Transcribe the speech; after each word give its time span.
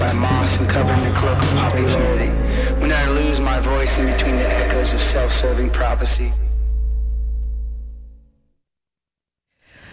by 0.00 0.10
moss 0.14 0.58
and 0.58 0.66
covered 0.68 0.96
in 0.98 1.12
the 1.12 1.18
cloak 1.18 1.36
of 1.36 1.50
popularity? 1.50 2.30
When 2.80 2.90
I 2.90 3.06
lose 3.10 3.38
my 3.38 3.60
voice 3.60 3.98
in 3.98 4.06
between 4.06 4.36
the 4.36 4.48
echoes 4.50 4.94
of 4.94 5.00
self-serving 5.00 5.70
prophecy? 5.70 6.32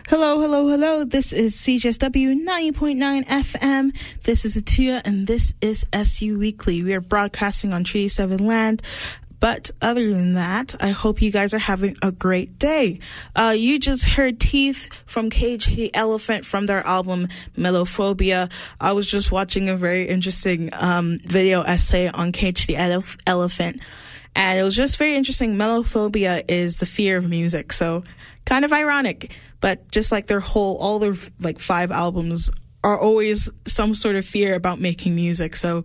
Hello, 0.07 0.39
hello, 0.39 0.65
hello. 0.69 1.03
This 1.03 1.33
is 1.33 1.57
CJSW 1.57 2.41
90.9 2.41 3.25
FM. 3.25 3.93
This 4.23 4.45
is 4.45 4.55
Atia 4.55 5.01
and 5.03 5.27
this 5.27 5.53
is 5.59 5.85
SU 5.91 6.39
Weekly. 6.39 6.81
We 6.81 6.93
are 6.93 7.01
broadcasting 7.01 7.73
on 7.73 7.83
Treaty 7.83 8.07
7 8.07 8.47
land. 8.47 8.81
But 9.39 9.71
other 9.81 10.09
than 10.11 10.33
that, 10.33 10.75
I 10.79 10.89
hope 10.89 11.21
you 11.21 11.31
guys 11.31 11.53
are 11.53 11.59
having 11.59 11.95
a 12.01 12.11
great 12.11 12.57
day. 12.57 12.99
Uh, 13.35 13.53
you 13.57 13.79
just 13.79 14.05
heard 14.05 14.39
Teeth 14.39 14.89
from 15.05 15.29
Cage 15.29 15.67
the 15.67 15.93
Elephant 15.93 16.45
from 16.45 16.65
their 16.65 16.85
album 16.85 17.27
Melophobia. 17.55 18.51
I 18.79 18.93
was 18.93 19.09
just 19.09 19.31
watching 19.31 19.69
a 19.69 19.75
very 19.75 20.07
interesting 20.07 20.69
um, 20.73 21.19
video 21.23 21.61
essay 21.61 22.07
on 22.07 22.31
Cage 22.31 22.65
the 22.65 22.77
Ele- 22.77 23.03
Elephant. 23.25 23.81
And 24.35 24.59
it 24.59 24.63
was 24.63 24.75
just 24.75 24.97
very 24.97 25.15
interesting. 25.15 25.55
Melophobia 25.55 26.43
is 26.47 26.77
the 26.77 26.85
fear 26.85 27.17
of 27.17 27.29
music. 27.29 27.73
So 27.73 28.03
kind 28.45 28.63
of 28.63 28.71
ironic 28.71 29.31
but 29.59 29.89
just 29.91 30.11
like 30.11 30.27
their 30.27 30.39
whole 30.39 30.77
all 30.77 30.99
their 30.99 31.15
like 31.39 31.59
five 31.59 31.91
albums 31.91 32.49
are 32.83 32.99
always 32.99 33.49
some 33.65 33.95
sort 33.95 34.15
of 34.15 34.25
fear 34.25 34.55
about 34.55 34.79
making 34.79 35.15
music 35.15 35.55
so 35.55 35.83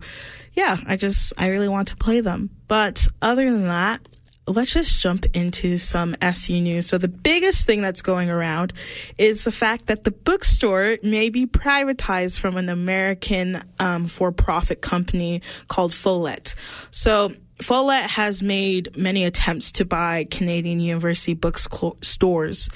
yeah 0.53 0.77
i 0.85 0.95
just 0.95 1.33
i 1.37 1.47
really 1.47 1.69
want 1.69 1.87
to 1.87 1.95
play 1.95 2.21
them 2.21 2.49
but 2.67 3.07
other 3.21 3.51
than 3.51 3.67
that 3.67 4.01
let's 4.47 4.73
just 4.73 4.99
jump 4.99 5.25
into 5.33 5.77
some 5.77 6.15
SU 6.21 6.59
news. 6.59 6.87
So 6.87 6.97
the 6.97 7.07
biggest 7.07 7.65
thing 7.65 7.81
that's 7.81 8.01
going 8.01 8.29
around 8.29 8.73
is 9.17 9.43
the 9.43 9.51
fact 9.51 9.87
that 9.87 10.03
the 10.03 10.11
bookstore 10.11 10.97
may 11.01 11.29
be 11.29 11.45
privatized 11.45 12.39
from 12.39 12.57
an 12.57 12.69
American 12.69 13.63
um, 13.79 14.07
for-profit 14.07 14.81
company 14.81 15.41
called 15.67 15.93
Follett. 15.93 16.55
So 16.91 17.33
Follett 17.63 18.09
has 18.09 18.43
made 18.43 18.97
many 18.97 19.23
attempts 19.23 19.71
to 19.73 19.85
buy 19.85 20.27
Canadian 20.29 20.79
university 20.79 21.33
bookstores, 21.33 22.69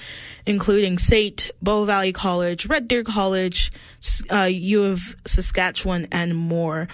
including 0.45 0.97
SAIT, 0.97 1.51
Bow 1.61 1.85
Valley 1.85 2.13
College, 2.13 2.65
Red 2.67 2.87
Deer 2.87 3.03
College, 3.03 3.71
uh, 4.31 4.43
U 4.43 4.83
of 4.85 5.15
Saskatchewan, 5.25 6.07
and 6.11 6.35
more. 6.35 6.87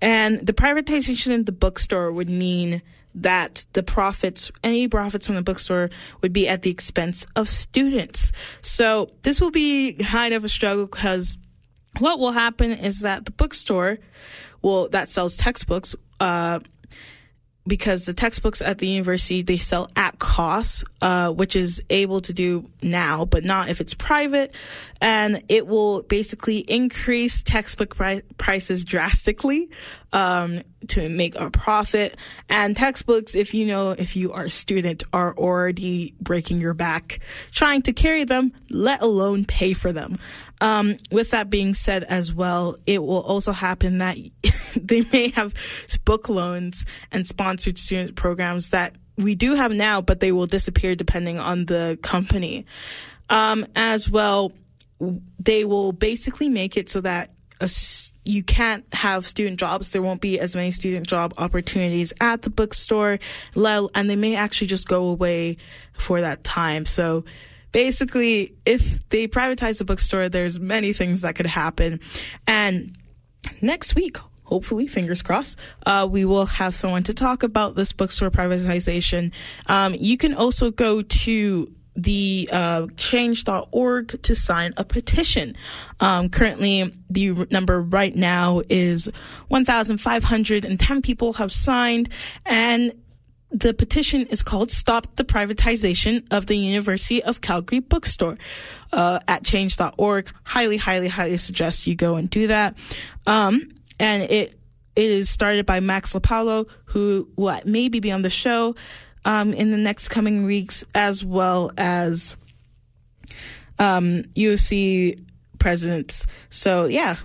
And 0.00 0.46
the 0.46 0.52
privatization 0.52 1.34
of 1.34 1.46
the 1.46 1.52
bookstore 1.52 2.12
would 2.12 2.28
mean 2.28 2.82
that 3.14 3.64
the 3.72 3.82
profits, 3.82 4.52
any 4.62 4.86
profits 4.86 5.26
from 5.26 5.36
the 5.36 5.42
bookstore 5.42 5.90
would 6.20 6.32
be 6.32 6.48
at 6.48 6.62
the 6.62 6.70
expense 6.70 7.26
of 7.34 7.48
students. 7.48 8.30
So 8.62 9.10
this 9.22 9.40
will 9.40 9.50
be 9.50 9.94
kind 9.94 10.34
of 10.34 10.44
a 10.44 10.48
struggle 10.48 10.86
because 10.86 11.36
what 11.98 12.18
will 12.18 12.32
happen 12.32 12.72
is 12.72 13.00
that 13.00 13.24
the 13.24 13.32
bookstore 13.32 13.98
will, 14.62 14.88
that 14.90 15.08
sells 15.08 15.34
textbooks, 15.34 15.96
uh, 16.20 16.60
because 17.68 18.04
the 18.04 18.14
textbooks 18.14 18.60
at 18.62 18.78
the 18.78 18.88
university 18.88 19.42
they 19.42 19.58
sell 19.58 19.90
at 19.94 20.18
cost, 20.18 20.84
uh, 21.00 21.30
which 21.30 21.54
is 21.54 21.82
able 21.90 22.20
to 22.22 22.32
do 22.32 22.68
now, 22.82 23.24
but 23.24 23.44
not 23.44 23.68
if 23.68 23.80
it's 23.80 23.94
private, 23.94 24.54
and 25.00 25.42
it 25.48 25.66
will 25.66 26.02
basically 26.02 26.58
increase 26.58 27.42
textbook 27.42 27.94
pri- 27.94 28.22
prices 28.38 28.82
drastically 28.82 29.68
um, 30.12 30.62
to 30.88 31.08
make 31.08 31.38
a 31.38 31.50
profit. 31.50 32.16
And 32.48 32.76
textbooks, 32.76 33.34
if 33.34 33.54
you 33.54 33.66
know, 33.66 33.90
if 33.90 34.16
you 34.16 34.32
are 34.32 34.44
a 34.44 34.50
student, 34.50 35.04
are 35.12 35.36
already 35.36 36.14
breaking 36.20 36.60
your 36.60 36.74
back 36.74 37.20
trying 37.52 37.82
to 37.82 37.92
carry 37.92 38.24
them, 38.24 38.52
let 38.70 39.02
alone 39.02 39.44
pay 39.44 39.74
for 39.74 39.92
them. 39.92 40.16
Um, 40.60 40.96
with 41.10 41.30
that 41.30 41.50
being 41.50 41.74
said, 41.74 42.04
as 42.04 42.32
well, 42.32 42.76
it 42.86 43.02
will 43.02 43.22
also 43.22 43.52
happen 43.52 43.98
that 43.98 44.16
they 44.76 45.02
may 45.12 45.28
have 45.30 45.54
book 46.04 46.28
loans 46.28 46.84
and 47.12 47.26
sponsored 47.26 47.78
student 47.78 48.16
programs 48.16 48.70
that 48.70 48.96
we 49.16 49.34
do 49.34 49.54
have 49.54 49.72
now, 49.72 50.00
but 50.00 50.20
they 50.20 50.32
will 50.32 50.46
disappear 50.46 50.94
depending 50.94 51.38
on 51.38 51.66
the 51.66 51.98
company. 52.02 52.66
Um, 53.30 53.66
as 53.76 54.08
well, 54.08 54.52
they 55.38 55.64
will 55.64 55.92
basically 55.92 56.48
make 56.48 56.76
it 56.76 56.88
so 56.88 57.00
that 57.02 57.30
a, 57.60 57.70
you 58.24 58.42
can't 58.42 58.84
have 58.94 59.26
student 59.26 59.58
jobs. 59.58 59.90
There 59.90 60.02
won't 60.02 60.20
be 60.20 60.38
as 60.38 60.54
many 60.54 60.70
student 60.70 61.06
job 61.06 61.34
opportunities 61.36 62.12
at 62.20 62.42
the 62.42 62.50
bookstore, 62.50 63.18
and 63.54 64.10
they 64.10 64.16
may 64.16 64.36
actually 64.36 64.68
just 64.68 64.86
go 64.88 65.08
away 65.08 65.56
for 65.92 66.20
that 66.20 66.44
time. 66.44 66.86
So 66.86 67.24
basically, 67.72 68.56
if 68.64 69.08
they 69.08 69.28
privatize 69.28 69.78
the 69.78 69.84
bookstore, 69.84 70.28
there's 70.28 70.58
many 70.58 70.92
things 70.92 71.22
that 71.22 71.34
could 71.34 71.46
happen. 71.46 72.00
And 72.46 72.96
next 73.60 73.94
week, 73.94 74.16
hopefully, 74.44 74.86
fingers 74.86 75.22
crossed, 75.22 75.58
uh, 75.86 76.06
we 76.10 76.24
will 76.24 76.46
have 76.46 76.74
someone 76.74 77.02
to 77.04 77.14
talk 77.14 77.42
about 77.42 77.74
this 77.74 77.92
bookstore 77.92 78.30
privatization. 78.30 79.32
Um, 79.66 79.94
you 79.94 80.16
can 80.16 80.34
also 80.34 80.70
go 80.70 81.02
to 81.02 81.72
the 81.98 82.48
uh, 82.52 82.86
change.org 82.96 84.22
to 84.22 84.34
sign 84.36 84.72
a 84.76 84.84
petition. 84.84 85.56
Um, 85.98 86.28
currently, 86.28 86.94
the 87.10 87.32
number 87.50 87.80
right 87.80 88.14
now 88.14 88.62
is 88.68 89.10
1,510 89.48 91.02
people 91.02 91.32
have 91.34 91.52
signed, 91.52 92.08
and 92.46 92.92
the 93.50 93.72
petition 93.72 94.26
is 94.26 94.42
called 94.42 94.70
Stop 94.70 95.16
the 95.16 95.24
Privatization 95.24 96.26
of 96.30 96.46
the 96.46 96.56
University 96.56 97.22
of 97.22 97.40
Calgary 97.40 97.80
Bookstore 97.80 98.36
uh, 98.92 99.20
at 99.26 99.44
change.org. 99.44 100.30
Highly, 100.44 100.76
highly, 100.76 101.08
highly 101.08 101.38
suggest 101.38 101.86
you 101.86 101.94
go 101.94 102.16
and 102.16 102.28
do 102.28 102.48
that. 102.48 102.76
Um, 103.26 103.70
and 103.98 104.22
it 104.24 104.58
it 104.96 105.10
is 105.10 105.30
started 105.30 105.64
by 105.64 105.78
Max 105.78 106.12
LaPaulo, 106.12 106.66
who 106.86 107.28
will 107.36 107.60
maybe 107.64 108.00
be 108.00 108.10
on 108.10 108.22
the 108.22 108.30
show 108.30 108.74
um, 109.24 109.54
in 109.54 109.70
the 109.70 109.76
next 109.76 110.08
coming 110.08 110.44
weeks, 110.44 110.82
as 110.92 111.24
well 111.24 111.70
as 111.78 112.36
um, 113.78 114.24
U 114.34 114.52
of 114.52 114.60
C 114.60 115.16
presidents. 115.60 116.26
So, 116.50 116.86
yeah, 116.86 117.16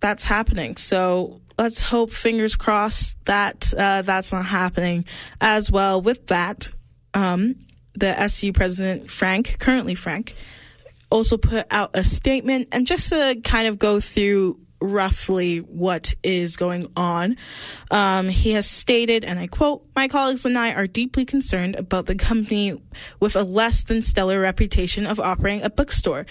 that's 0.00 0.24
happening. 0.24 0.76
So, 0.76 1.40
let's 1.58 1.80
hope, 1.80 2.12
fingers 2.12 2.56
crossed, 2.56 3.16
that 3.26 3.72
uh, 3.76 4.02
that's 4.02 4.32
not 4.32 4.46
happening 4.46 5.04
as 5.40 5.70
well. 5.70 6.00
With 6.00 6.28
that, 6.28 6.70
um, 7.14 7.56
the 7.94 8.18
SU 8.20 8.52
president, 8.52 9.10
Frank, 9.10 9.58
currently 9.58 9.94
Frank, 9.94 10.34
also 11.10 11.36
put 11.36 11.66
out 11.70 11.90
a 11.94 12.04
statement 12.04 12.68
and 12.72 12.86
just 12.86 13.08
to 13.08 13.40
kind 13.42 13.66
of 13.66 13.78
go 13.78 13.98
through 13.98 14.60
roughly 14.80 15.58
what 15.58 16.14
is 16.22 16.56
going 16.56 16.90
on. 16.96 17.36
Um, 17.90 18.28
he 18.28 18.52
has 18.52 18.68
stated, 18.68 19.24
and 19.24 19.38
I 19.38 19.46
quote, 19.46 19.84
My 19.96 20.08
colleagues 20.08 20.44
and 20.44 20.56
I 20.56 20.72
are 20.72 20.86
deeply 20.86 21.24
concerned 21.24 21.76
about 21.76 22.06
the 22.06 22.14
company 22.14 22.80
with 23.20 23.34
a 23.36 23.42
less 23.42 23.82
than 23.82 24.02
stellar 24.02 24.40
reputation 24.40 25.06
of 25.06 25.18
operating 25.18 25.62
a 25.62 25.70
bookstore. 25.70 26.26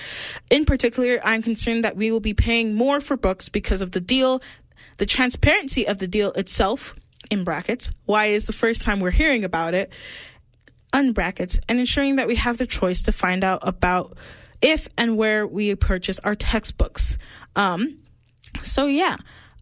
In 0.50 0.66
particular, 0.66 1.20
I'm 1.24 1.42
concerned 1.42 1.84
that 1.84 1.98
we 1.98 2.12
will 2.12 2.20
be 2.20 2.34
paying 2.34 2.74
more 2.74 3.02
for 3.02 3.18
books 3.18 3.50
because 3.50 3.82
of 3.82 3.92
the 3.92 4.02
deal, 4.02 4.42
the 4.98 5.06
transparency 5.06 5.88
of 5.88 5.98
the 5.98 6.08
deal 6.08 6.32
itself, 6.34 6.96
in 7.30 7.44
brackets, 7.44 7.89
why 8.06 8.27
is 8.27 8.46
the 8.46 8.54
first 8.54 8.82
time 8.82 9.00
we're 9.00 9.12
hearing 9.12 9.44
about 9.44 9.74
it, 9.74 9.92
unbrackets, 10.94 11.60
and 11.68 11.80
ensuring 11.80 12.16
that 12.18 12.27
we 12.27 12.36
have 12.36 12.58
the 12.58 12.68
choice 12.68 13.01
to 13.04 13.12
find 13.12 13.44
out 13.44 13.60
about 13.63 14.18
if 14.62 14.88
and 14.98 15.18
where 15.18 15.46
we 15.46 15.75
purchase 15.75 16.20
our 16.20 16.36
textbooks. 16.36 17.18
Um, 17.56 18.00
so 18.62 18.86
yeah, 18.86 19.18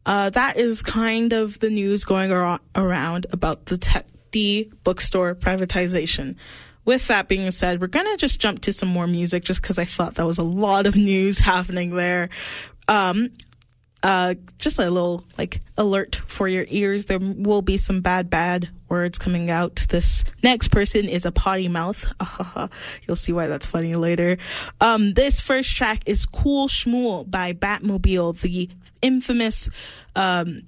uh, 0.06 0.30
that 0.32 0.58
is 0.58 0.82
kind 0.82 1.34
of 1.34 1.60
the 1.60 1.70
news 1.70 2.06
going 2.06 2.32
ar- 2.32 2.60
around 2.76 3.26
about 3.32 3.66
the 3.66 3.78
tech, 3.78 4.06
the 4.32 4.72
bookstore 4.84 5.36
privatization. 5.36 6.36
With 6.86 7.08
that 7.08 7.28
being 7.28 7.50
said, 7.50 7.82
we're 7.82 7.88
gonna 7.88 8.16
just 8.16 8.40
jump 8.40 8.62
to 8.62 8.74
some 8.74 8.90
more 8.90 9.08
music 9.08 9.44
just 9.44 9.62
because 9.62 9.80
I 9.80 9.86
thought 9.86 10.16
that 10.16 10.26
was 10.26 10.38
a 10.38 10.44
lot 10.44 10.86
of 10.86 10.96
news 10.96 11.40
happening 11.40 11.96
there. 11.96 12.30
Um, 12.88 13.32
uh, 14.06 14.36
just 14.60 14.78
a 14.78 14.88
little 14.88 15.24
like 15.36 15.62
alert 15.80 16.22
for 16.28 16.48
your 16.48 16.66
ears. 16.70 17.06
There 17.06 17.18
will 17.20 17.64
be 17.64 17.78
some 17.78 18.02
bad, 18.02 18.30
bad 18.30 18.70
words 18.88 19.18
coming 19.18 19.50
out. 19.50 19.88
This 19.90 20.24
next 20.44 20.68
person 20.68 21.06
is 21.06 21.26
a 21.26 21.32
potty 21.32 21.68
mouth. 21.68 22.06
You'll 23.08 23.16
see 23.16 23.34
why 23.34 23.48
that's 23.48 23.66
funny 23.66 23.96
later. 23.96 24.38
Um, 24.80 25.16
this 25.16 25.42
first 25.42 25.76
track 25.76 26.04
is 26.06 26.28
Cool 26.28 26.68
Schmool 26.68 27.30
by 27.30 27.54
Bratmobile, 27.54 28.40
the 28.42 28.70
infamous, 29.02 29.72
um, 30.16 30.68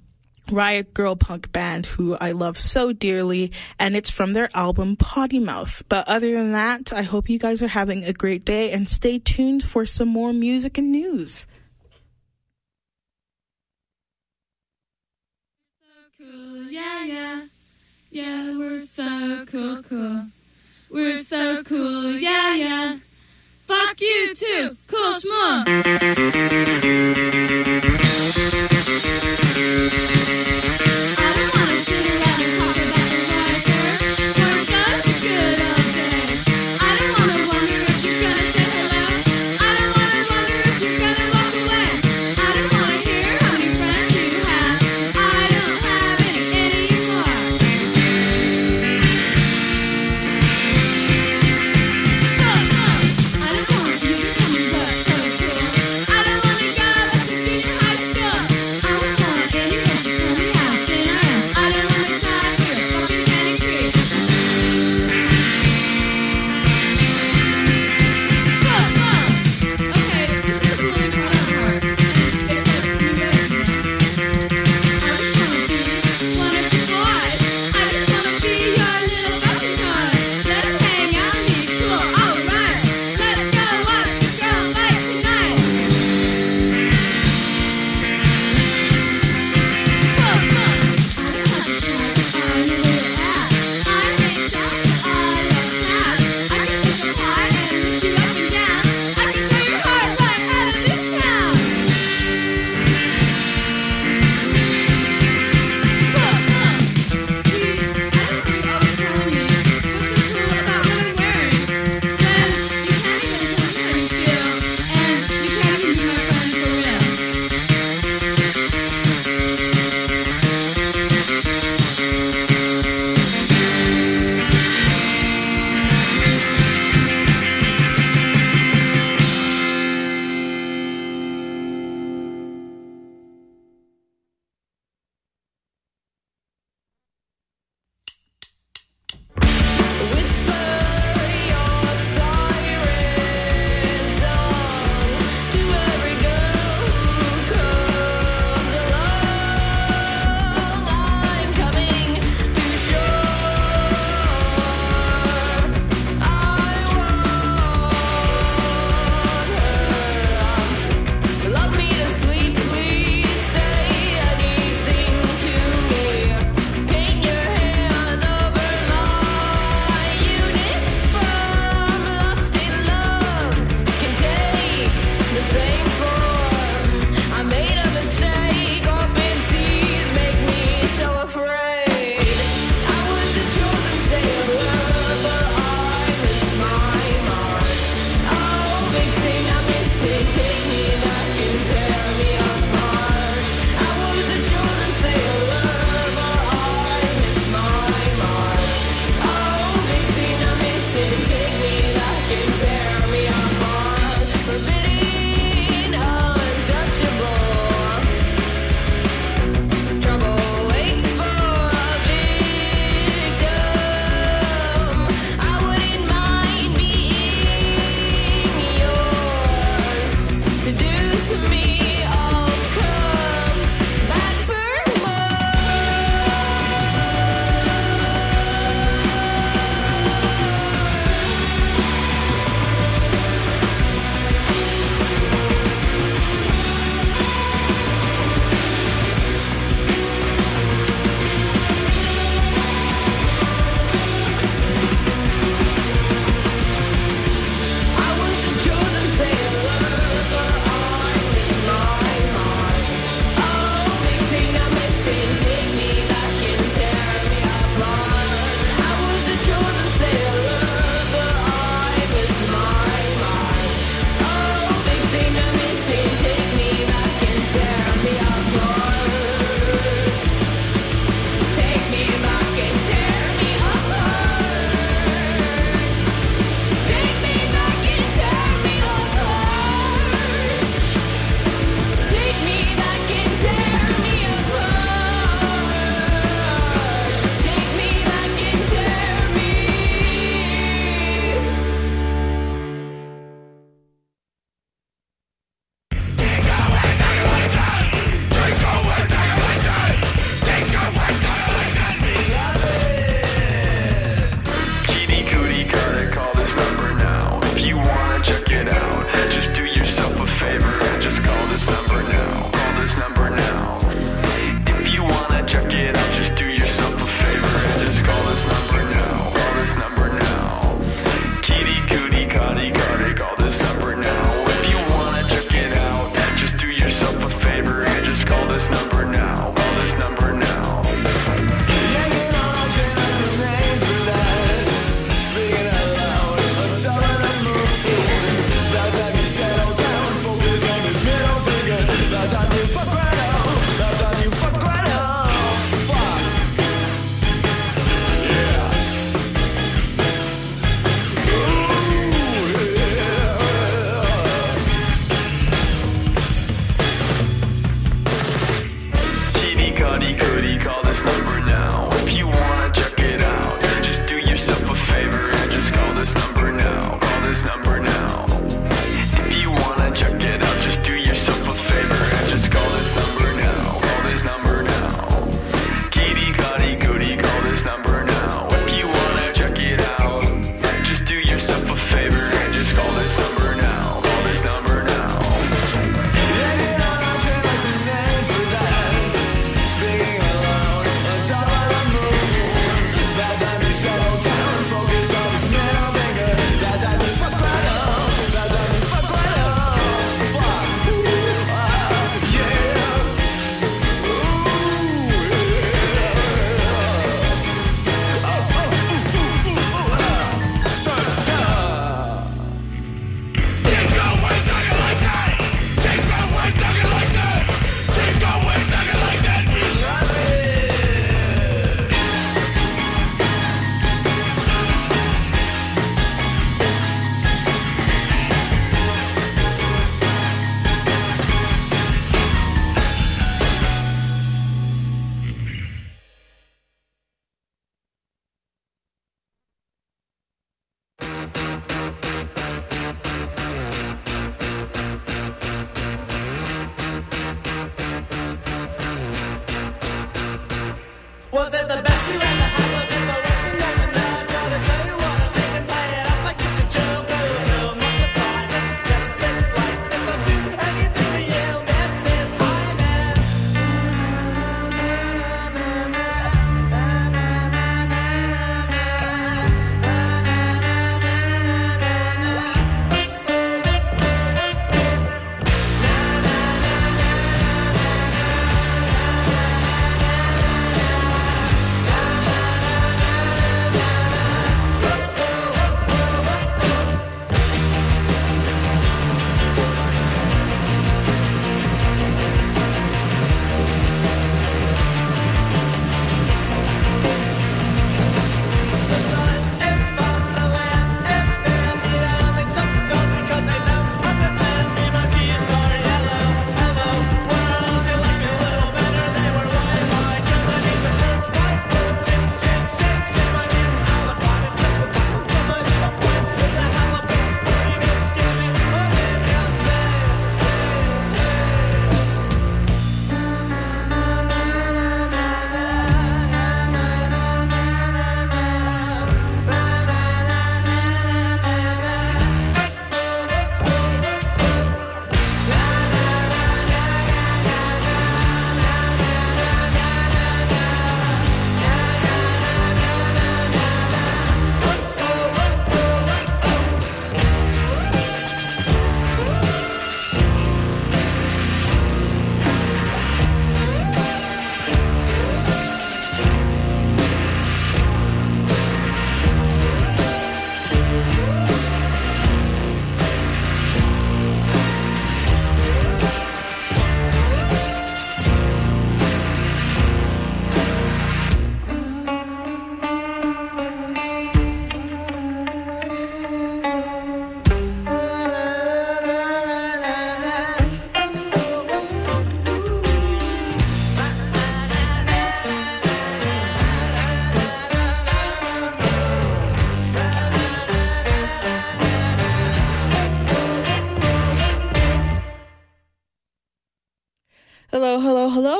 Riot 0.50 0.92
Girl 0.92 1.14
punk 1.14 1.52
band 1.52 1.86
who 1.86 2.16
I 2.16 2.32
love 2.32 2.58
so 2.58 2.92
dearly, 2.92 3.52
and 3.78 3.94
it's 3.94 4.10
from 4.10 4.32
their 4.32 4.48
album 4.52 4.96
Potty 4.96 5.38
Mouth. 5.38 5.84
But 5.88 6.08
other 6.08 6.32
than 6.32 6.52
that, 6.52 6.92
I 6.92 7.02
hope 7.02 7.28
you 7.28 7.38
guys 7.38 7.62
are 7.62 7.68
having 7.68 8.02
a 8.02 8.12
great 8.12 8.44
day 8.44 8.72
and 8.72 8.88
stay 8.88 9.20
tuned 9.20 9.62
for 9.62 9.86
some 9.86 10.08
more 10.08 10.32
music 10.32 10.76
and 10.76 10.90
news. 10.90 11.46
Yeah, 16.78 17.04
yeah. 17.04 17.46
Yeah, 18.10 18.56
we're 18.56 18.86
so 18.86 19.44
cool, 19.46 19.82
cool. 19.82 20.26
We're 20.90 21.22
so 21.22 21.62
cool, 21.64 22.12
yeah, 22.12 22.54
yeah. 22.54 22.98
Fuck 23.66 24.00
you 24.00 24.34
too, 24.34 24.76
cool 24.86 25.14
schmuck. 25.20 25.66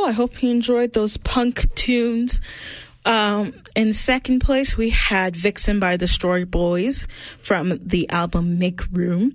I 0.09 0.13
hope 0.13 0.43
you 0.43 0.49
enjoyed 0.51 0.95
those 0.95 1.19
punk 1.19 1.75
tunes. 1.75 2.41
Um, 3.05 3.53
in 3.77 3.93
second 3.93 4.41
place, 4.41 4.75
we 4.75 4.89
had 4.89 5.37
Vixen 5.37 5.81
by 5.81 5.99
Destroy 5.99 6.47
Boys 6.47 7.07
from 7.43 7.79
the 7.87 8.09
album 8.09 8.59
Make 8.59 8.91
Room. 8.91 9.35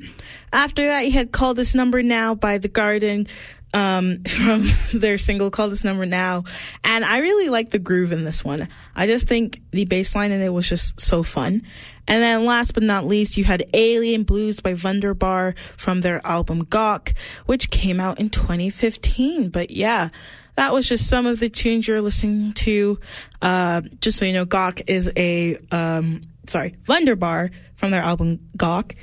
After 0.52 0.84
that, 0.88 1.06
you 1.06 1.12
had 1.12 1.32
Call 1.32 1.54
This 1.54 1.76
Number 1.76 2.02
Now 2.02 2.34
by 2.34 2.58
The 2.58 2.70
Garden 2.70 3.28
um, 3.72 4.24
from 4.28 4.66
their 4.96 5.20
single 5.20 5.52
Call 5.52 5.70
This 5.70 5.84
Number 5.84 6.08
Now. 6.08 6.44
And 6.84 7.06
I 7.06 7.20
really 7.20 7.50
like 7.50 7.70
the 7.70 7.78
groove 7.78 8.12
in 8.12 8.24
this 8.24 8.44
one. 8.44 8.68
I 8.96 9.06
just 9.06 9.28
think 9.28 9.62
the 9.70 9.86
bass 9.86 10.16
line 10.16 10.32
in 10.32 10.42
it 10.42 10.52
was 10.52 10.68
just 10.68 11.00
so 11.00 11.22
fun. 11.22 11.62
And 12.08 12.22
then 12.22 12.46
last 12.46 12.74
but 12.74 12.84
not 12.84 13.06
least, 13.06 13.38
you 13.38 13.44
had 13.44 13.64
Alien 13.76 14.24
Blues 14.24 14.60
by 14.60 14.74
Vundabar 14.74 15.56
from 15.78 16.02
their 16.02 16.26
album 16.26 16.64
Gawk, 16.66 17.14
which 17.46 17.70
came 17.70 18.00
out 18.00 18.20
in 18.20 18.32
2015. 18.32 19.50
But 19.50 19.70
yeah, 19.70 20.10
that 20.56 20.74
was 20.74 20.88
just 20.88 21.08
some 21.08 21.26
of 21.26 21.40
the 21.40 21.50
tunes 21.50 21.88
you're 21.88 22.02
listening 22.02 22.54
to. 22.54 23.00
Uh, 23.42 23.82
just 24.00 24.18
so 24.18 24.26
you 24.26 24.34
know, 24.34 24.46
Gawk 24.46 24.82
is 24.88 25.12
a, 25.16 25.58
um, 25.72 26.22
sorry, 26.48 26.76
Vundabar 26.84 27.52
from 27.76 27.92
their 27.92 28.04
album 28.04 28.40
Gawk 28.56 28.96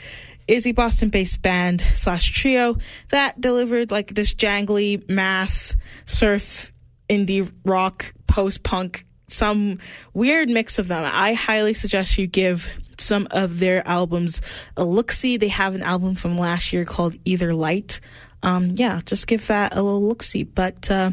is 0.47 0.67
a 0.67 0.73
Boston 0.73 1.11
based 1.11 1.43
band 1.43 1.81
slash 1.95 2.31
trio 2.31 2.77
that 3.11 3.41
delivered 3.41 3.91
like 3.91 4.15
this 4.15 4.35
jangly 4.35 5.09
math, 5.09 5.77
surf, 6.07 6.73
indie 7.09 7.51
rock, 7.65 8.13
post 8.27 8.63
punk, 8.63 9.07
some 9.29 9.79
weird 10.13 10.49
mix 10.49 10.79
of 10.79 10.89
them. 10.89 11.05
I 11.07 11.35
highly 11.35 11.75
suggest 11.75 12.19
you 12.19 12.27
give 12.27 12.69
some 12.99 13.29
of 13.31 13.59
their 13.59 13.87
albums 13.87 14.41
a 14.77 14.85
look 14.85 15.13
see. 15.13 15.37
They 15.37 15.49
have 15.49 15.75
an 15.75 15.83
album 15.83 16.15
from 16.17 16.37
last 16.37 16.73
year 16.73 16.85
called 16.85 17.15
Either 17.25 17.55
Light. 17.55 18.01
Um, 18.43 18.71
yeah, 18.75 19.01
just 19.05 19.27
give 19.27 19.47
that 19.49 19.77
a 19.77 19.83
little 19.83 20.03
look 20.03 20.23
see. 20.23 20.45
But 20.45 20.91
uh, 20.91 21.11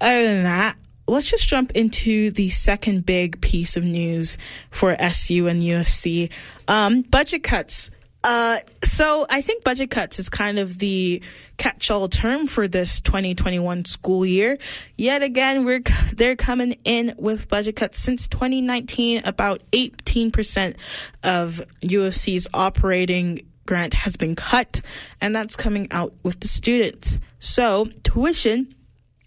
other 0.00 0.22
than 0.24 0.42
that, 0.44 0.76
let's 1.08 1.30
just 1.30 1.48
jump 1.48 1.72
into 1.72 2.30
the 2.30 2.50
second 2.50 3.06
big 3.06 3.40
piece 3.40 3.76
of 3.76 3.84
news 3.84 4.38
for 4.70 4.96
SU 4.98 5.46
and 5.46 5.62
U 5.62 5.78
of 5.78 5.86
C. 5.86 6.30
Um, 6.68 7.02
budget 7.02 7.42
cuts. 7.42 7.90
Uh, 8.24 8.58
so 8.82 9.24
I 9.30 9.40
think 9.40 9.62
budget 9.62 9.88
cuts 9.88 10.18
is 10.18 10.28
kind 10.28 10.58
of 10.58 10.78
the 10.78 11.22
catch-all 11.58 12.08
term 12.08 12.48
for 12.48 12.66
this 12.66 13.00
2021 13.00 13.84
school 13.84 14.26
year. 14.26 14.58
Yet 14.96 15.22
again, 15.22 15.64
we're 15.64 15.82
they're 16.12 16.34
coming 16.34 16.76
in 16.82 17.14
with 17.18 17.46
budget 17.46 17.76
cuts 17.76 18.00
since 18.00 18.26
2019. 18.26 19.22
About 19.24 19.62
18% 19.70 20.74
of 21.22 21.62
U 21.82 22.02
of 22.02 22.16
C's 22.16 22.48
operating 22.52 23.46
grant 23.66 23.94
has 23.94 24.16
been 24.16 24.36
cut, 24.36 24.80
and 25.20 25.34
that's 25.34 25.56
coming 25.56 25.88
out 25.90 26.14
with 26.22 26.40
the 26.40 26.48
students. 26.48 27.20
So 27.38 27.88
tuition 28.02 28.74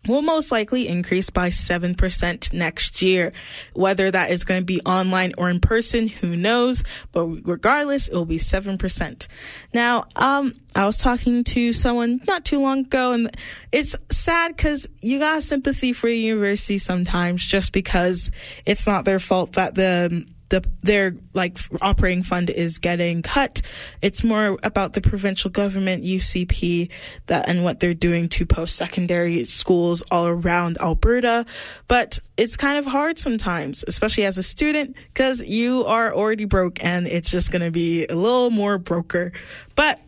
will 0.08 0.22
most 0.22 0.52
likely 0.52 0.88
increase 0.88 1.30
by 1.30 1.50
7% 1.50 2.54
next 2.54 3.02
year. 3.02 3.34
Whether 3.74 4.10
that 4.12 4.32
is 4.32 4.44
going 4.44 4.62
to 4.62 4.66
be 4.66 4.82
online 4.82 5.34
or 5.38 5.50
in 5.50 5.60
person, 5.60 6.08
who 6.08 6.36
knows? 6.36 6.84
But 7.12 7.26
regardless, 7.26 8.08
it 8.08 8.16
will 8.16 8.26
be 8.26 8.38
7%. 8.38 9.28
Now, 9.74 10.06
um, 10.16 10.56
I 10.76 10.86
was 10.86 11.00
talking 11.00 11.44
to 11.46 11.74
someone 11.74 12.22
not 12.28 12.46
too 12.46 12.62
long 12.62 12.80
ago 12.80 13.12
and 13.12 13.30
it's 13.72 13.96
sad 14.12 14.56
because 14.56 14.88
you 15.02 15.20
got 15.20 15.44
sympathy 15.44 15.94
for 15.94 16.10
the 16.10 16.18
university 16.18 16.78
sometimes 16.78 17.46
just 17.46 17.74
because 17.74 18.32
it's 18.66 18.88
not 18.88 19.06
their 19.06 19.20
fault 19.20 19.54
that 19.54 19.76
the 19.76 20.26
the 20.50 20.64
their 20.82 21.16
like 21.34 21.58
operating 21.82 22.24
fund 22.24 22.50
is 22.50 22.80
getting 22.80 23.22
cut. 23.22 23.62
It's 24.02 24.24
more 24.24 24.58
about 24.64 24.94
the 24.94 25.02
provincial 25.02 25.50
government, 25.50 26.04
UCP, 26.04 26.90
that 27.28 27.48
and 27.48 27.64
what 27.64 27.80
they're 27.80 27.94
doing 27.94 28.30
to 28.30 28.46
post 28.46 28.76
secondary 28.76 29.46
schools 29.46 30.04
all 30.12 30.28
around 30.28 30.78
Alberta. 30.80 31.46
But 31.88 32.20
it's 32.38 32.58
kind 32.58 32.78
of 32.78 32.86
hard 32.86 33.20
sometimes, 33.20 33.84
especially 33.88 34.26
as 34.26 34.38
a 34.38 34.44
student, 34.44 34.96
because 35.14 35.42
you 35.42 35.86
are 35.86 36.14
already 36.14 36.46
broke 36.46 36.84
and 36.84 37.08
it's 37.08 37.30
just 37.30 37.52
going 37.52 37.62
to 37.62 37.72
be 37.72 38.06
a 38.08 38.16
little 38.16 38.50
more 38.50 38.78
broker. 38.78 39.32
But 39.76 40.00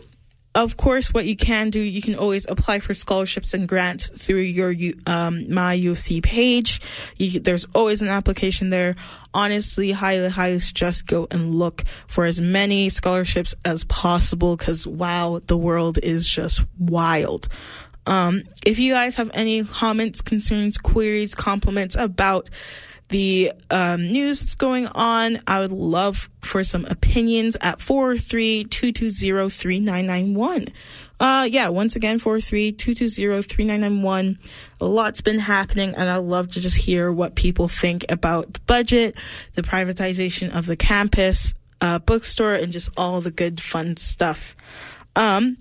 of 0.53 0.75
course, 0.75 1.13
what 1.13 1.25
you 1.25 1.35
can 1.35 1.69
do, 1.69 1.79
you 1.79 2.01
can 2.01 2.15
always 2.15 2.45
apply 2.49 2.79
for 2.79 2.93
scholarships 2.93 3.53
and 3.53 3.67
grants 3.67 4.09
through 4.09 4.41
your 4.41 4.73
um, 5.05 5.53
my 5.53 5.77
UC 5.77 6.21
page. 6.21 6.81
You, 7.15 7.39
there's 7.39 7.65
always 7.73 8.01
an 8.01 8.09
application 8.09 8.69
there. 8.69 8.95
Honestly, 9.33 9.91
highly, 9.91 10.27
highly 10.27 10.59
suggest 10.59 11.07
go 11.07 11.25
and 11.31 11.55
look 11.55 11.83
for 12.07 12.25
as 12.25 12.41
many 12.41 12.89
scholarships 12.89 13.55
as 13.63 13.85
possible 13.85 14.57
because 14.57 14.85
wow, 14.85 15.39
the 15.45 15.57
world 15.57 15.97
is 15.99 16.27
just 16.27 16.65
wild. 16.77 17.47
Um, 18.05 18.43
if 18.65 18.77
you 18.77 18.93
guys 18.93 19.15
have 19.15 19.31
any 19.33 19.63
comments, 19.63 20.19
concerns, 20.21 20.77
queries, 20.77 21.33
compliments 21.33 21.95
about 21.95 22.49
the 23.12 23.54
um, 23.69 24.12
news 24.12 24.39
that's 24.39 24.56
going 24.56 24.88
on. 24.88 25.39
I 25.45 25.60
would 25.60 25.71
love 25.71 26.28
for 26.41 26.63
some 26.63 26.86
opinions 26.86 27.56
at 27.62 27.78
432203991. 27.80 30.74
Uh, 31.19 31.47
yeah, 31.52 31.67
once 31.67 31.95
again, 31.95 32.19
432203991. 32.19 34.38
A 34.80 34.86
lot's 34.86 35.21
been 35.21 35.38
happening, 35.38 35.93
and 35.93 36.10
I'd 36.10 36.17
love 36.17 36.54
to 36.54 36.62
just 36.62 36.78
hear 36.78 37.12
what 37.12 37.36
people 37.36 37.67
think 37.67 38.04
about 38.10 38.54
the 38.54 38.60
budget, 38.62 39.15
the 39.54 39.62
privatization 39.62 40.56
of 40.56 40.65
the 40.65 40.76
campus, 40.76 41.54
uh, 41.80 42.00
bookstore, 42.00 42.56
and 42.56 42.74
just 42.74 42.89
all 42.97 43.21
the 43.21 43.30
good 43.30 43.62
fun 43.62 43.97
stuff. 43.97 44.56
Um, 45.15 45.58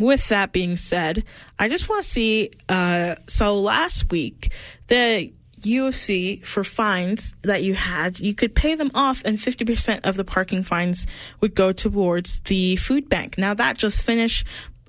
with 0.00 0.28
that 0.28 0.52
being 0.52 0.76
said, 0.76 1.24
I 1.58 1.68
just 1.68 1.88
want 1.88 2.04
to 2.04 2.10
see. 2.10 2.50
Uh, 2.68 3.16
so 3.26 3.60
last 3.60 4.10
week, 4.10 4.52
the 4.86 5.32
U 5.66 5.86
of 5.86 5.94
C 5.94 6.36
for 6.38 6.64
fines 6.64 7.34
that 7.42 7.62
you 7.62 7.74
had, 7.74 8.18
you 8.18 8.34
could 8.34 8.54
pay 8.54 8.74
them 8.74 8.90
off 8.94 9.22
and 9.24 9.38
50% 9.38 10.00
of 10.04 10.16
the 10.16 10.24
parking 10.24 10.62
fines 10.62 11.06
would 11.40 11.54
go 11.54 11.72
towards 11.72 12.40
the 12.40 12.76
food 12.76 13.08
bank. 13.08 13.38
Now 13.38 13.54
that 13.54 13.76
just 13.76 14.02
finished 14.02 14.46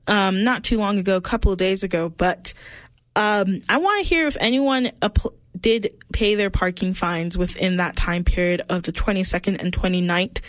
um, 0.07 0.43
not 0.43 0.63
too 0.63 0.77
long 0.77 0.97
ago, 0.97 1.17
a 1.17 1.21
couple 1.21 1.51
of 1.51 1.57
days 1.57 1.83
ago, 1.83 2.09
but 2.09 2.53
um, 3.15 3.61
I 3.67 3.77
want 3.77 4.03
to 4.03 4.07
hear 4.07 4.27
if 4.27 4.37
anyone 4.39 4.91
apl- 5.01 5.33
did 5.59 5.93
pay 6.13 6.35
their 6.35 6.49
parking 6.49 6.93
fines 6.93 7.37
within 7.37 7.77
that 7.77 7.95
time 7.95 8.23
period 8.23 8.61
of 8.69 8.83
the 8.83 8.91
22nd 8.91 9.61
and 9.61 9.73
29th. 9.73 10.41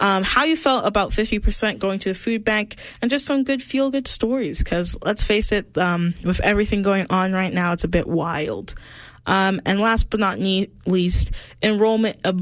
Um, 0.00 0.22
how 0.22 0.44
you 0.44 0.56
felt 0.56 0.86
about 0.86 1.10
50% 1.10 1.78
going 1.78 1.98
to 1.98 2.08
the 2.08 2.14
food 2.14 2.42
bank 2.42 2.76
and 3.02 3.10
just 3.10 3.26
some 3.26 3.44
good 3.44 3.62
feel 3.62 3.90
good 3.90 4.08
stories. 4.08 4.60
Because 4.60 4.96
let's 5.02 5.22
face 5.22 5.52
it, 5.52 5.76
um, 5.76 6.14
with 6.24 6.40
everything 6.40 6.80
going 6.80 7.06
on 7.10 7.32
right 7.32 7.52
now, 7.52 7.74
it's 7.74 7.84
a 7.84 7.88
bit 7.88 8.08
wild. 8.08 8.74
Um, 9.30 9.60
and 9.64 9.78
last 9.78 10.10
but 10.10 10.18
not 10.18 10.40
least, 10.40 11.30
enrollment 11.62 12.18
uh, 12.24 12.32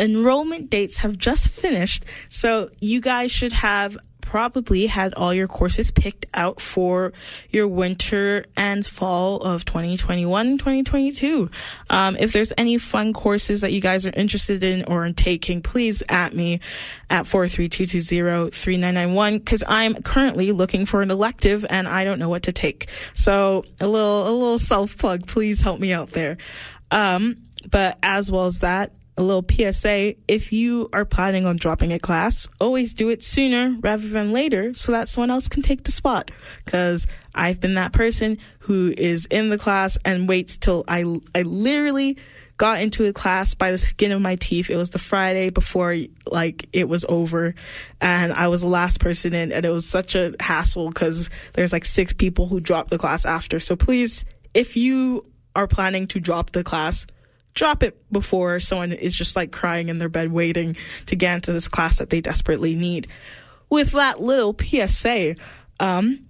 enrollment 0.00 0.70
dates 0.70 0.96
have 0.98 1.18
just 1.18 1.50
finished, 1.50 2.06
so 2.30 2.70
you 2.80 3.02
guys 3.02 3.30
should 3.30 3.52
have 3.52 3.98
probably 4.28 4.86
had 4.86 5.14
all 5.14 5.32
your 5.32 5.48
courses 5.48 5.90
picked 5.90 6.26
out 6.34 6.60
for 6.60 7.14
your 7.48 7.66
winter 7.66 8.44
and 8.58 8.84
fall 8.84 9.38
of 9.38 9.64
2021 9.64 10.58
2022. 10.58 11.50
Um, 11.88 12.14
if 12.20 12.34
there's 12.34 12.52
any 12.58 12.76
fun 12.76 13.14
courses 13.14 13.62
that 13.62 13.72
you 13.72 13.80
guys 13.80 14.04
are 14.04 14.12
interested 14.14 14.62
in 14.62 14.84
or 14.84 15.06
in 15.06 15.14
taking, 15.14 15.62
please 15.62 16.02
at 16.10 16.34
me 16.34 16.60
at 17.08 17.24
43220-3991 17.24 19.38
because 19.38 19.64
I'm 19.66 19.94
currently 20.02 20.52
looking 20.52 20.84
for 20.84 21.00
an 21.00 21.10
elective 21.10 21.64
and 21.70 21.88
I 21.88 22.04
don't 22.04 22.18
know 22.18 22.28
what 22.28 22.42
to 22.42 22.52
take. 22.52 22.90
So 23.14 23.64
a 23.80 23.88
little, 23.88 24.28
a 24.28 24.30
little 24.30 24.58
self 24.58 24.98
plug, 24.98 25.26
please 25.26 25.62
help 25.62 25.80
me 25.80 25.94
out 25.94 26.10
there. 26.10 26.36
Um, 26.90 27.36
but 27.70 27.96
as 28.02 28.30
well 28.30 28.44
as 28.44 28.58
that, 28.58 28.92
a 29.18 29.22
little 29.22 29.44
PSA 29.44 30.14
if 30.28 30.52
you 30.52 30.88
are 30.92 31.04
planning 31.04 31.44
on 31.44 31.56
dropping 31.56 31.92
a 31.92 31.98
class, 31.98 32.46
always 32.60 32.94
do 32.94 33.08
it 33.08 33.24
sooner 33.24 33.76
rather 33.80 34.08
than 34.08 34.32
later 34.32 34.72
so 34.74 34.92
that 34.92 35.08
someone 35.08 35.30
else 35.30 35.48
can 35.48 35.60
take 35.60 35.82
the 35.82 35.92
spot. 35.92 36.30
Because 36.64 37.06
I've 37.34 37.58
been 37.58 37.74
that 37.74 37.92
person 37.92 38.38
who 38.60 38.94
is 38.96 39.26
in 39.26 39.48
the 39.48 39.58
class 39.58 39.98
and 40.04 40.28
waits 40.28 40.56
till 40.56 40.84
I, 40.86 41.00
I 41.34 41.42
literally 41.42 42.16
got 42.58 42.80
into 42.80 43.06
a 43.06 43.12
class 43.12 43.54
by 43.54 43.72
the 43.72 43.78
skin 43.78 44.12
of 44.12 44.22
my 44.22 44.36
teeth. 44.36 44.70
It 44.70 44.76
was 44.76 44.90
the 44.90 44.98
Friday 45.00 45.50
before 45.50 45.96
like 46.26 46.68
it 46.72 46.88
was 46.88 47.04
over 47.08 47.56
and 48.00 48.32
I 48.32 48.48
was 48.48 48.60
the 48.60 48.68
last 48.68 49.00
person 49.00 49.34
in 49.34 49.50
and 49.50 49.64
it 49.64 49.70
was 49.70 49.88
such 49.88 50.14
a 50.14 50.32
hassle 50.38 50.88
because 50.88 51.28
there's 51.54 51.72
like 51.72 51.84
six 51.84 52.12
people 52.12 52.46
who 52.46 52.60
dropped 52.60 52.90
the 52.90 52.98
class 52.98 53.24
after. 53.24 53.58
So 53.58 53.74
please, 53.74 54.24
if 54.54 54.76
you 54.76 55.24
are 55.56 55.66
planning 55.66 56.06
to 56.08 56.20
drop 56.20 56.50
the 56.50 56.62
class, 56.62 57.04
drop 57.54 57.82
it 57.82 58.00
before 58.12 58.60
someone 58.60 58.92
is 58.92 59.14
just 59.14 59.36
like 59.36 59.50
crying 59.50 59.88
in 59.88 59.98
their 59.98 60.08
bed 60.08 60.32
waiting 60.32 60.76
to 61.06 61.16
get 61.16 61.34
into 61.34 61.52
this 61.52 61.68
class 61.68 61.98
that 61.98 62.10
they 62.10 62.20
desperately 62.20 62.76
need. 62.76 63.08
With 63.70 63.92
that 63.92 64.20
little 64.20 64.56
PSA, 64.58 65.36
um, 65.80 66.28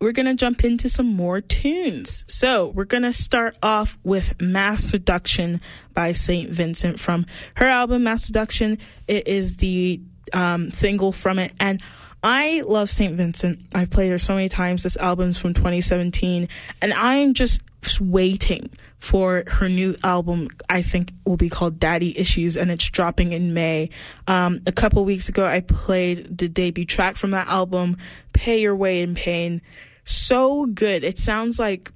we're 0.00 0.12
gonna 0.12 0.34
jump 0.34 0.64
into 0.64 0.88
some 0.88 1.06
more 1.06 1.40
tunes. 1.40 2.24
So 2.28 2.68
we're 2.68 2.84
gonna 2.84 3.12
start 3.12 3.56
off 3.62 3.98
with 4.04 4.40
Mass 4.40 4.84
Seduction 4.84 5.60
by 5.92 6.12
St. 6.12 6.50
Vincent 6.50 7.00
from 7.00 7.26
her 7.54 7.66
album 7.66 8.04
Mass 8.04 8.24
Seduction. 8.24 8.78
It 9.06 9.26
is 9.26 9.56
the 9.56 10.00
um, 10.32 10.70
single 10.72 11.10
from 11.12 11.38
it, 11.38 11.52
and 11.58 11.82
I 12.22 12.62
love 12.62 12.90
St. 12.90 13.14
Vincent. 13.14 13.60
I've 13.74 13.90
played 13.90 14.10
her 14.10 14.18
so 14.18 14.34
many 14.34 14.48
times. 14.48 14.82
This 14.82 14.96
album's 14.96 15.38
from 15.38 15.54
2017, 15.54 16.48
and 16.80 16.94
I'm 16.94 17.34
just 17.34 17.60
waiting 18.00 18.70
for 18.98 19.44
her 19.46 19.68
new 19.68 19.96
album. 20.02 20.48
I 20.68 20.82
think 20.82 21.12
will 21.24 21.36
be 21.36 21.48
called 21.48 21.78
Daddy 21.78 22.18
Issues, 22.18 22.56
and 22.56 22.70
it's 22.70 22.88
dropping 22.88 23.32
in 23.32 23.54
May. 23.54 23.90
Um, 24.26 24.60
a 24.66 24.72
couple 24.72 25.04
weeks 25.04 25.28
ago, 25.28 25.44
I 25.44 25.60
played 25.60 26.38
the 26.38 26.48
debut 26.48 26.84
track 26.84 27.16
from 27.16 27.30
that 27.32 27.48
album, 27.48 27.96
"Pay 28.32 28.62
Your 28.62 28.76
Way 28.76 29.02
in 29.02 29.14
Pain." 29.14 29.62
So 30.04 30.66
good. 30.66 31.04
It 31.04 31.18
sounds 31.18 31.58
like 31.58 31.92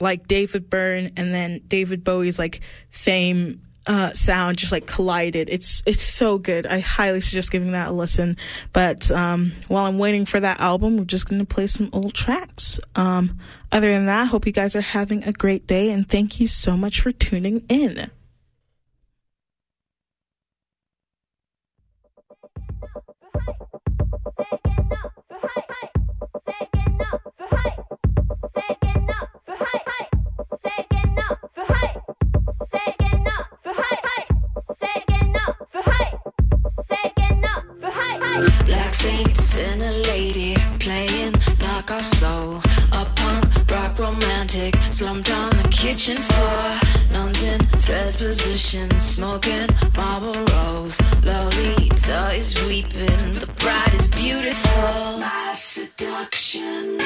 like 0.00 0.26
David 0.26 0.68
Byrne 0.70 1.12
and 1.16 1.32
then 1.32 1.60
David 1.68 2.04
Bowie's 2.04 2.38
like 2.38 2.60
fame 2.90 3.63
uh, 3.86 4.12
sound 4.12 4.56
just 4.56 4.72
like 4.72 4.86
collided. 4.86 5.48
It's 5.50 5.82
it's 5.86 6.02
so 6.02 6.38
good. 6.38 6.66
I 6.66 6.80
highly 6.80 7.20
suggest 7.20 7.50
giving 7.50 7.72
that 7.72 7.88
a 7.88 7.92
listen. 7.92 8.36
But 8.72 9.10
um, 9.10 9.52
while 9.68 9.86
I'm 9.86 9.98
waiting 9.98 10.26
for 10.26 10.40
that 10.40 10.60
album, 10.60 10.96
we're 10.96 11.04
just 11.04 11.28
gonna 11.28 11.44
play 11.44 11.66
some 11.66 11.90
old 11.92 12.14
tracks. 12.14 12.80
Um, 12.94 13.38
other 13.70 13.90
than 13.90 14.06
that, 14.06 14.28
hope 14.28 14.46
you 14.46 14.52
guys 14.52 14.76
are 14.76 14.80
having 14.80 15.24
a 15.24 15.32
great 15.32 15.66
day 15.66 15.90
and 15.90 16.08
thank 16.08 16.40
you 16.40 16.48
so 16.48 16.76
much 16.76 17.00
for 17.00 17.12
tuning 17.12 17.64
in. 17.68 18.10
Saints 39.04 39.56
and 39.58 39.82
a 39.82 39.92
lady 40.12 40.54
playing 40.78 41.34
knockoff 41.62 42.06
soul. 42.20 42.50
A 43.00 43.04
punk 43.20 43.44
rock 43.70 43.98
romantic 43.98 44.72
slumped 44.90 45.30
on 45.30 45.50
the 45.60 45.68
kitchen 45.68 46.16
floor. 46.16 46.64
Nuns 47.12 47.42
in 47.42 47.60
stress 47.78 48.16
positions, 48.16 49.00
smoking 49.16 49.68
Marlboros. 49.98 50.94
Lolita 51.28 52.20
is 52.40 52.50
weeping, 52.66 53.32
the 53.40 53.48
bride 53.62 53.94
is 54.00 54.08
beautiful. 54.08 55.18
My 55.18 55.52
seduction. 55.54 56.96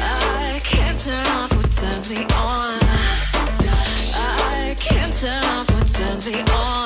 I 0.00 0.60
can't 0.72 0.98
turn 1.04 1.26
off 1.38 1.50
what 1.56 1.70
turns 1.80 2.06
me 2.10 2.22
on. 2.50 2.78
I 4.16 4.74
can't 4.86 5.14
turn 5.22 5.44
off 5.54 5.66
what 5.74 5.86
turns 5.88 6.26
me 6.26 6.40
on. 6.40 6.83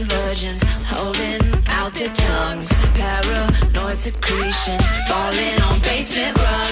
Virgins 0.00 0.62
holding 0.86 1.42
out 1.68 1.92
their 1.94 2.08
tongues. 2.08 2.68
Paranoid 2.94 3.96
secretions 3.96 4.84
falling 5.06 5.60
on 5.62 5.80
basement 5.80 6.36
rugs. 6.38 6.71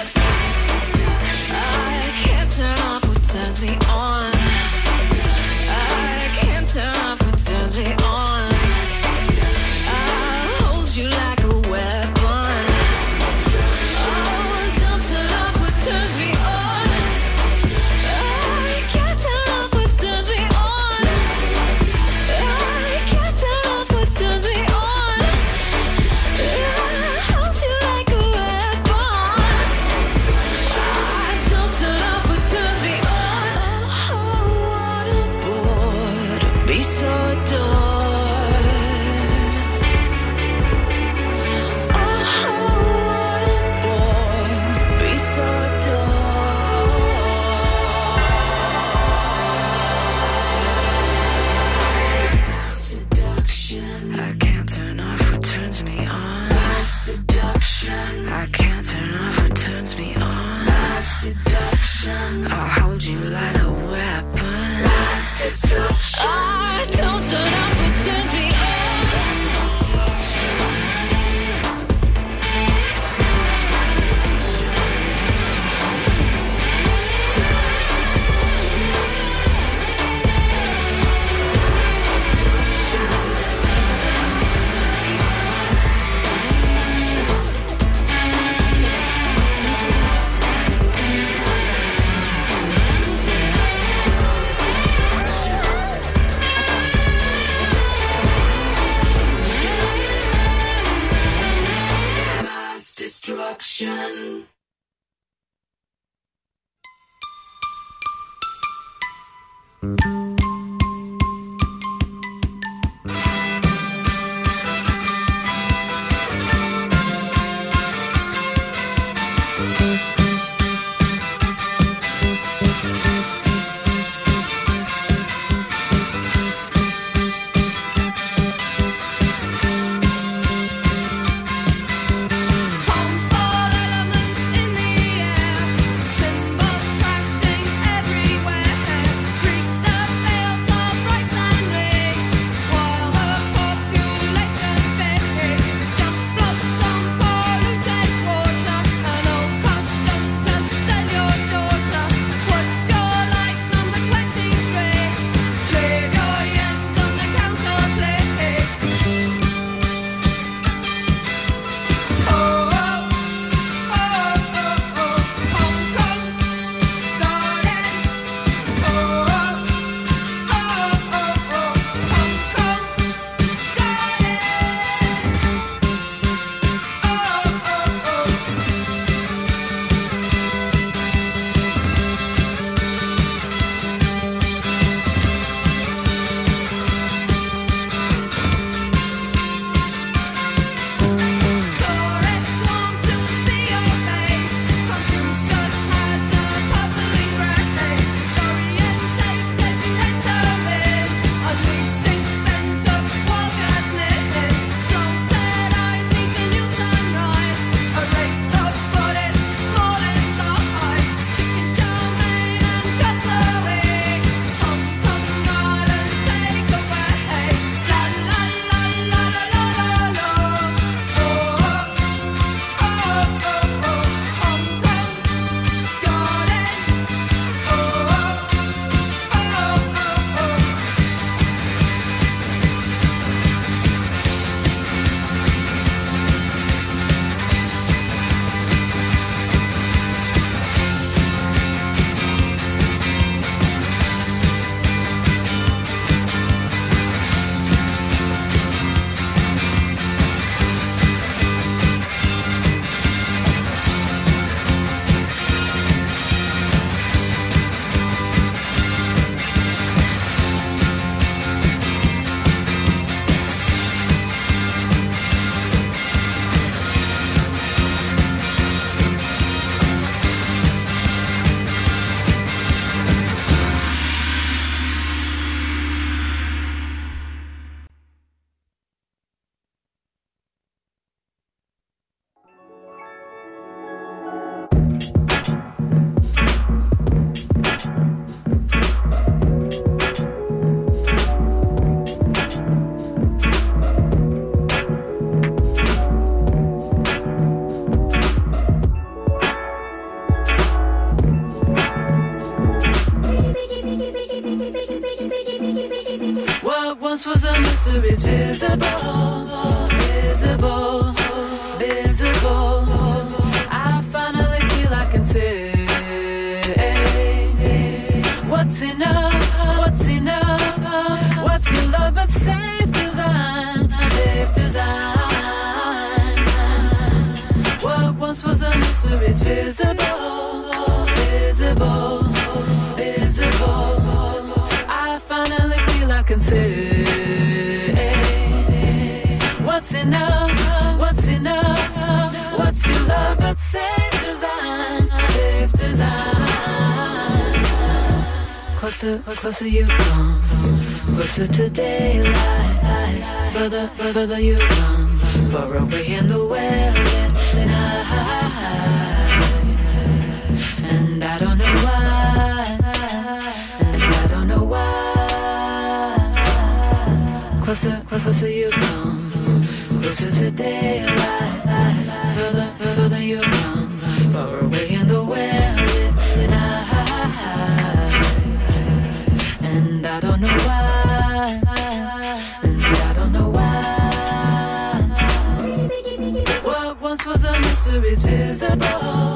answer 387.91 388.07
is 388.07 388.23
visible. 388.23 389.30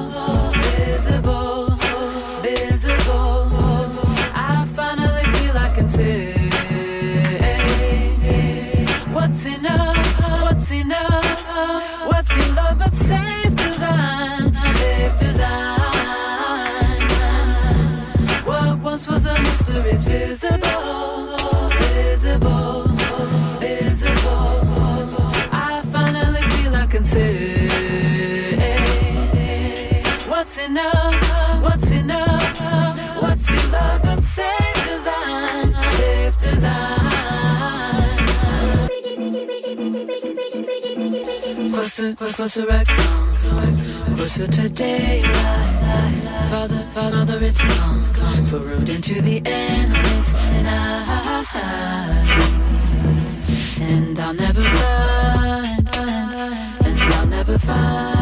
closer 42.34 42.66
I 42.68 42.82
come, 42.82 43.36
closer 44.16 44.46
to 44.48 44.68
daylight. 44.68 46.48
Father, 46.48 46.84
Father, 46.90 47.38
it's 47.42 47.64
gone, 47.64 48.44
for 48.44 48.58
road 48.58 48.88
into 48.88 49.20
the 49.20 49.40
endless 49.44 50.32
night. 50.32 51.46
And 53.80 54.18
I'll 54.18 54.34
never 54.34 54.60
find, 54.60 55.96
and 55.96 56.98
I'll 57.14 57.26
never 57.26 57.56
find. 57.58 58.13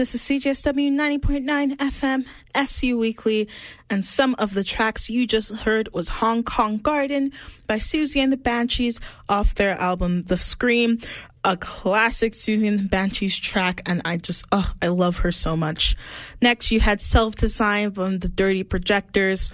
This 0.00 0.14
is 0.14 0.22
CJSW 0.22 0.92
90.9 0.92 1.76
FM, 1.76 2.24
SU 2.54 2.96
Weekly, 2.96 3.46
and 3.90 4.02
some 4.02 4.34
of 4.38 4.54
the 4.54 4.64
tracks 4.64 5.10
you 5.10 5.26
just 5.26 5.52
heard 5.54 5.92
was 5.92 6.08
Hong 6.08 6.42
Kong 6.42 6.78
Garden 6.78 7.32
by 7.66 7.76
Siouxsie 7.76 8.22
and 8.22 8.32
the 8.32 8.38
Banshees 8.38 8.98
off 9.28 9.54
their 9.54 9.78
album 9.78 10.22
The 10.22 10.38
Scream, 10.38 11.00
a 11.44 11.54
classic 11.58 12.32
Siouxsie 12.32 12.66
and 12.66 12.78
the 12.78 12.88
Banshees 12.88 13.38
track, 13.38 13.82
and 13.84 14.00
I 14.06 14.16
just, 14.16 14.46
oh, 14.52 14.72
I 14.80 14.86
love 14.86 15.18
her 15.18 15.32
so 15.32 15.54
much. 15.54 15.98
Next, 16.40 16.70
you 16.70 16.80
had 16.80 17.02
Self 17.02 17.34
Design 17.34 17.90
from 17.90 18.20
the 18.20 18.30
Dirty 18.30 18.62
Projectors 18.62 19.52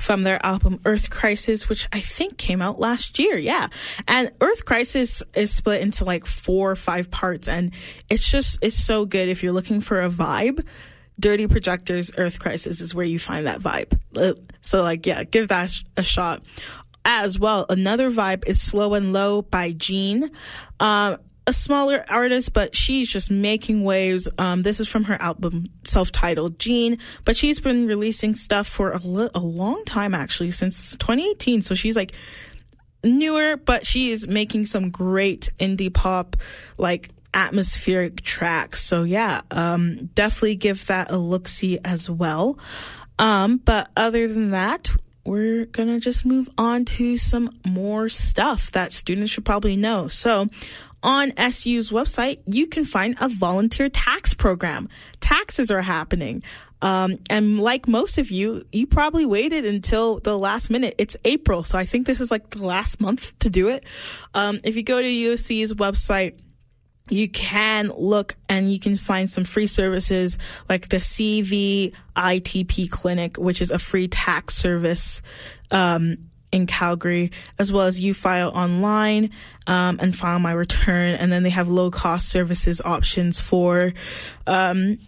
from 0.00 0.22
their 0.22 0.44
album 0.44 0.80
Earth 0.84 1.10
Crisis, 1.10 1.68
which 1.68 1.88
I 1.92 2.00
think 2.00 2.38
came 2.38 2.62
out 2.62 2.80
last 2.80 3.18
year. 3.18 3.36
Yeah. 3.36 3.68
And 4.08 4.30
Earth 4.40 4.64
Crisis 4.64 5.22
is 5.34 5.52
split 5.54 5.80
into 5.80 6.04
like 6.04 6.26
four 6.26 6.70
or 6.70 6.76
five 6.76 7.10
parts 7.10 7.48
and 7.48 7.72
it's 8.08 8.30
just, 8.30 8.58
it's 8.62 8.76
so 8.76 9.04
good. 9.04 9.28
If 9.28 9.42
you're 9.42 9.52
looking 9.52 9.80
for 9.80 10.02
a 10.02 10.10
vibe, 10.10 10.66
Dirty 11.20 11.46
Projectors 11.46 12.10
Earth 12.16 12.38
Crisis 12.40 12.80
is 12.80 12.94
where 12.94 13.04
you 13.04 13.18
find 13.18 13.46
that 13.46 13.60
vibe. 13.60 13.98
Uh, 14.16 14.34
So 14.62 14.82
like, 14.82 15.06
yeah, 15.06 15.24
give 15.24 15.48
that 15.48 15.72
a 15.96 16.02
shot. 16.02 16.42
As 17.04 17.38
well, 17.38 17.66
another 17.68 18.10
vibe 18.10 18.44
is 18.46 18.62
Slow 18.62 18.94
and 18.94 19.12
Low 19.12 19.42
by 19.42 19.72
Gene. 19.72 20.30
Um, 20.78 21.18
a 21.46 21.52
smaller 21.52 22.04
artist, 22.08 22.52
but 22.52 22.76
she's 22.76 23.08
just 23.08 23.30
making 23.30 23.82
waves. 23.82 24.28
Um, 24.38 24.62
this 24.62 24.80
is 24.80 24.88
from 24.88 25.04
her 25.04 25.20
album 25.20 25.66
self-titled 25.84 26.58
Jean, 26.58 26.98
but 27.24 27.36
she's 27.36 27.60
been 27.60 27.86
releasing 27.86 28.34
stuff 28.34 28.66
for 28.66 28.92
a, 28.92 28.98
li- 28.98 29.30
a 29.34 29.40
long 29.40 29.84
time 29.84 30.14
actually, 30.14 30.52
since 30.52 30.96
2018. 30.96 31.62
So 31.62 31.74
she's 31.74 31.96
like 31.96 32.12
newer, 33.04 33.56
but 33.56 33.86
she 33.86 34.12
is 34.12 34.28
making 34.28 34.66
some 34.66 34.90
great 34.90 35.50
indie 35.58 35.92
pop, 35.92 36.36
like 36.78 37.10
atmospheric 37.34 38.22
tracks. 38.22 38.82
So 38.82 39.02
yeah, 39.02 39.40
um, 39.50 40.10
definitely 40.14 40.56
give 40.56 40.86
that 40.86 41.10
a 41.10 41.16
look 41.16 41.48
see 41.48 41.78
as 41.84 42.08
well. 42.08 42.58
Um, 43.18 43.58
but 43.58 43.90
other 43.96 44.28
than 44.28 44.50
that, 44.50 44.90
we're 45.24 45.66
gonna 45.66 46.00
just 46.00 46.24
move 46.24 46.48
on 46.58 46.84
to 46.84 47.16
some 47.16 47.58
more 47.64 48.08
stuff 48.08 48.72
that 48.72 48.92
students 48.92 49.30
should 49.30 49.44
probably 49.44 49.76
know. 49.76 50.08
So, 50.08 50.48
on 51.02 51.32
SU's 51.36 51.90
website, 51.90 52.40
you 52.46 52.66
can 52.66 52.84
find 52.84 53.16
a 53.20 53.28
volunteer 53.28 53.88
tax 53.88 54.34
program. 54.34 54.88
Taxes 55.20 55.70
are 55.70 55.82
happening. 55.82 56.42
Um, 56.80 57.18
and 57.30 57.60
like 57.60 57.86
most 57.86 58.18
of 58.18 58.30
you, 58.30 58.66
you 58.72 58.88
probably 58.88 59.24
waited 59.24 59.64
until 59.64 60.18
the 60.18 60.36
last 60.36 60.68
minute. 60.68 60.96
It's 60.98 61.16
April, 61.24 61.62
so 61.62 61.78
I 61.78 61.86
think 61.86 62.06
this 62.06 62.20
is 62.20 62.30
like 62.30 62.50
the 62.50 62.66
last 62.66 63.00
month 63.00 63.38
to 63.38 63.50
do 63.50 63.68
it. 63.68 63.84
Um, 64.34 64.60
if 64.64 64.74
you 64.74 64.82
go 64.82 65.00
to 65.00 65.08
U 65.08 65.32
of 65.32 65.40
C's 65.40 65.72
website, 65.72 66.40
you 67.08 67.28
can 67.28 67.88
look 67.88 68.36
and 68.48 68.72
you 68.72 68.80
can 68.80 68.96
find 68.96 69.30
some 69.30 69.44
free 69.44 69.66
services 69.66 70.38
like 70.68 70.88
the 70.88 70.96
CVITP 70.96 72.90
clinic, 72.90 73.36
which 73.36 73.60
is 73.62 73.70
a 73.70 73.78
free 73.78 74.08
tax 74.08 74.56
service 74.56 75.22
um, 75.70 76.30
in 76.52 76.66
Calgary, 76.66 77.32
as 77.58 77.72
well 77.72 77.86
as 77.86 78.00
UFile 78.00 78.54
online 78.54 79.30
um, 79.66 79.98
and 80.00 80.16
file 80.16 80.38
my 80.38 80.52
return. 80.52 81.14
And 81.14 81.32
then 81.32 81.42
they 81.42 81.50
have 81.50 81.68
low 81.68 81.90
cost 81.90 82.28
services 82.28 82.80
options 82.84 83.40
for 83.40 83.92
um, 84.46 84.98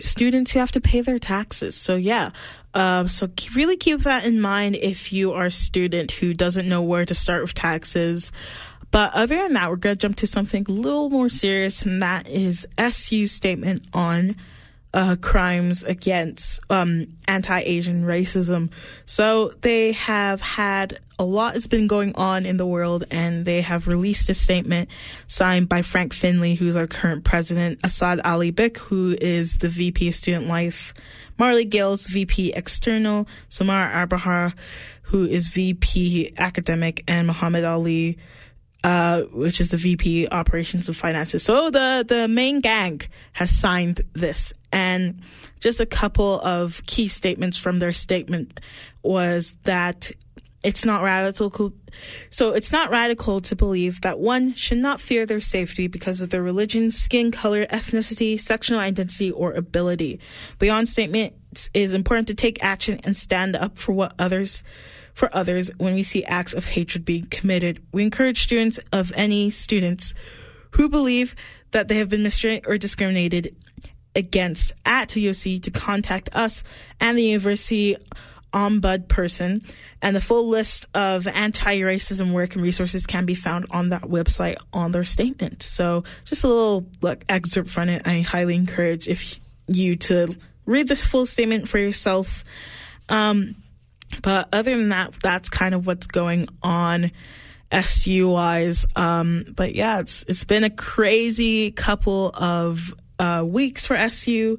students 0.00 0.50
who 0.50 0.58
have 0.58 0.72
to 0.72 0.80
pay 0.80 1.00
their 1.00 1.18
taxes. 1.18 1.76
So 1.76 1.94
yeah. 1.94 2.30
Um, 2.74 3.08
so 3.08 3.28
really 3.54 3.76
keep 3.76 4.02
that 4.02 4.24
in 4.24 4.40
mind 4.40 4.76
if 4.76 5.12
you 5.12 5.32
are 5.32 5.46
a 5.46 5.50
student 5.50 6.12
who 6.12 6.34
doesn't 6.34 6.68
know 6.68 6.82
where 6.82 7.04
to 7.04 7.14
start 7.14 7.42
with 7.42 7.54
taxes. 7.54 8.30
But 8.90 9.12
other 9.14 9.36
than 9.36 9.52
that, 9.54 9.70
we're 9.70 9.76
going 9.76 9.96
to 9.96 10.00
jump 10.00 10.16
to 10.16 10.26
something 10.26 10.66
a 10.68 10.72
little 10.72 11.10
more 11.10 11.28
serious, 11.28 11.82
and 11.82 12.02
that 12.02 12.28
is 12.28 12.66
SU 12.76 13.28
statement 13.28 13.84
on 13.92 14.36
uh, 14.92 15.16
crimes 15.20 15.82
against 15.84 16.60
um, 16.68 17.06
anti-Asian 17.28 18.04
racism. 18.04 18.70
So 19.06 19.52
they 19.60 19.92
have 19.92 20.40
had 20.40 20.98
a 21.18 21.24
lot 21.24 21.52
has 21.52 21.66
been 21.66 21.86
going 21.86 22.14
on 22.14 22.46
in 22.46 22.56
the 22.56 22.66
world, 22.66 23.04
and 23.10 23.44
they 23.44 23.60
have 23.60 23.86
released 23.86 24.30
a 24.30 24.34
statement 24.34 24.88
signed 25.26 25.68
by 25.68 25.82
Frank 25.82 26.14
Finley, 26.14 26.54
who's 26.54 26.76
our 26.76 26.86
current 26.86 27.24
president, 27.24 27.78
Assad 27.84 28.20
Ali 28.24 28.50
Bik, 28.50 28.78
who 28.78 29.14
is 29.20 29.58
the 29.58 29.68
VP 29.68 30.08
of 30.08 30.14
Student 30.14 30.46
Life, 30.46 30.94
Marley 31.36 31.66
Gills, 31.66 32.06
VP 32.06 32.54
External, 32.54 33.28
Samar 33.50 33.92
Arbahar, 33.92 34.54
who 35.02 35.26
is 35.26 35.48
VP 35.48 36.32
Academic, 36.38 37.04
and 37.06 37.26
Muhammad 37.26 37.64
Ali, 37.64 38.16
uh, 38.82 39.22
which 39.32 39.60
is 39.60 39.68
the 39.68 39.76
VP 39.76 40.28
Operations 40.28 40.88
and 40.88 40.96
Finances. 40.96 41.42
So 41.42 41.70
the 41.70 42.04
the 42.06 42.28
main 42.28 42.60
gang 42.60 43.02
has 43.32 43.50
signed 43.50 44.02
this, 44.12 44.52
and 44.72 45.20
just 45.60 45.80
a 45.80 45.86
couple 45.86 46.40
of 46.40 46.82
key 46.86 47.08
statements 47.08 47.58
from 47.58 47.78
their 47.78 47.92
statement 47.92 48.60
was 49.02 49.54
that 49.64 50.10
it's 50.62 50.84
not 50.84 51.02
radical. 51.02 51.72
So 52.30 52.50
it's 52.50 52.70
not 52.70 52.90
radical 52.90 53.40
to 53.40 53.56
believe 53.56 54.02
that 54.02 54.18
one 54.18 54.54
should 54.54 54.78
not 54.78 55.00
fear 55.00 55.26
their 55.26 55.40
safety 55.40 55.86
because 55.86 56.20
of 56.20 56.30
their 56.30 56.42
religion, 56.42 56.90
skin 56.90 57.30
color, 57.30 57.66
ethnicity, 57.66 58.40
sexual 58.40 58.78
identity, 58.78 59.30
or 59.30 59.52
ability. 59.52 60.20
Beyond 60.58 60.88
statements, 60.88 61.70
it 61.74 61.80
is 61.80 61.94
important 61.94 62.28
to 62.28 62.34
take 62.34 62.62
action 62.62 63.00
and 63.04 63.16
stand 63.16 63.56
up 63.56 63.78
for 63.78 63.92
what 63.92 64.12
others 64.18 64.62
for 65.14 65.34
others 65.34 65.70
when 65.78 65.94
we 65.94 66.02
see 66.02 66.24
acts 66.24 66.52
of 66.52 66.64
hatred 66.64 67.04
being 67.04 67.26
committed. 67.26 67.82
We 67.92 68.02
encourage 68.02 68.42
students 68.42 68.78
of 68.92 69.12
any 69.14 69.50
students 69.50 70.14
who 70.72 70.88
believe 70.88 71.34
that 71.72 71.88
they 71.88 71.96
have 71.96 72.08
been 72.08 72.22
mistreated 72.22 72.66
or 72.66 72.78
discriminated 72.78 73.56
against 74.14 74.72
at 74.84 75.14
U 75.14 75.30
of 75.30 75.36
C 75.36 75.60
to 75.60 75.70
contact 75.70 76.28
us 76.32 76.64
and 77.00 77.16
the 77.16 77.22
university 77.22 77.96
ombud 78.52 79.06
person 79.06 79.62
and 80.02 80.16
the 80.16 80.20
full 80.20 80.48
list 80.48 80.86
of 80.92 81.28
anti-racism 81.28 82.32
work 82.32 82.54
and 82.54 82.64
resources 82.64 83.06
can 83.06 83.24
be 83.24 83.34
found 83.36 83.64
on 83.70 83.90
that 83.90 84.02
website 84.02 84.56
on 84.72 84.90
their 84.90 85.04
statement 85.04 85.62
so 85.62 86.02
just 86.24 86.42
a 86.42 86.48
little 86.48 86.84
look 87.00 87.24
excerpt 87.28 87.70
from 87.70 87.88
it. 87.88 88.02
I 88.04 88.22
highly 88.22 88.56
encourage 88.56 89.06
if 89.06 89.38
you 89.68 89.94
to 89.96 90.34
read 90.66 90.88
this 90.88 91.02
full 91.04 91.26
statement 91.26 91.68
for 91.68 91.78
yourself. 91.78 92.44
Um, 93.08 93.56
but 94.22 94.48
other 94.52 94.76
than 94.76 94.90
that, 94.90 95.14
that's 95.22 95.48
kind 95.48 95.74
of 95.74 95.86
what's 95.86 96.06
going 96.06 96.48
on 96.62 97.10
SU 97.72 98.28
wise. 98.28 98.84
Um, 98.96 99.46
but 99.54 99.74
yeah, 99.74 100.00
it's 100.00 100.24
it's 100.28 100.44
been 100.44 100.64
a 100.64 100.70
crazy 100.70 101.70
couple 101.70 102.30
of 102.34 102.94
uh, 103.18 103.44
weeks 103.46 103.86
for 103.86 103.94
SU. 103.94 104.58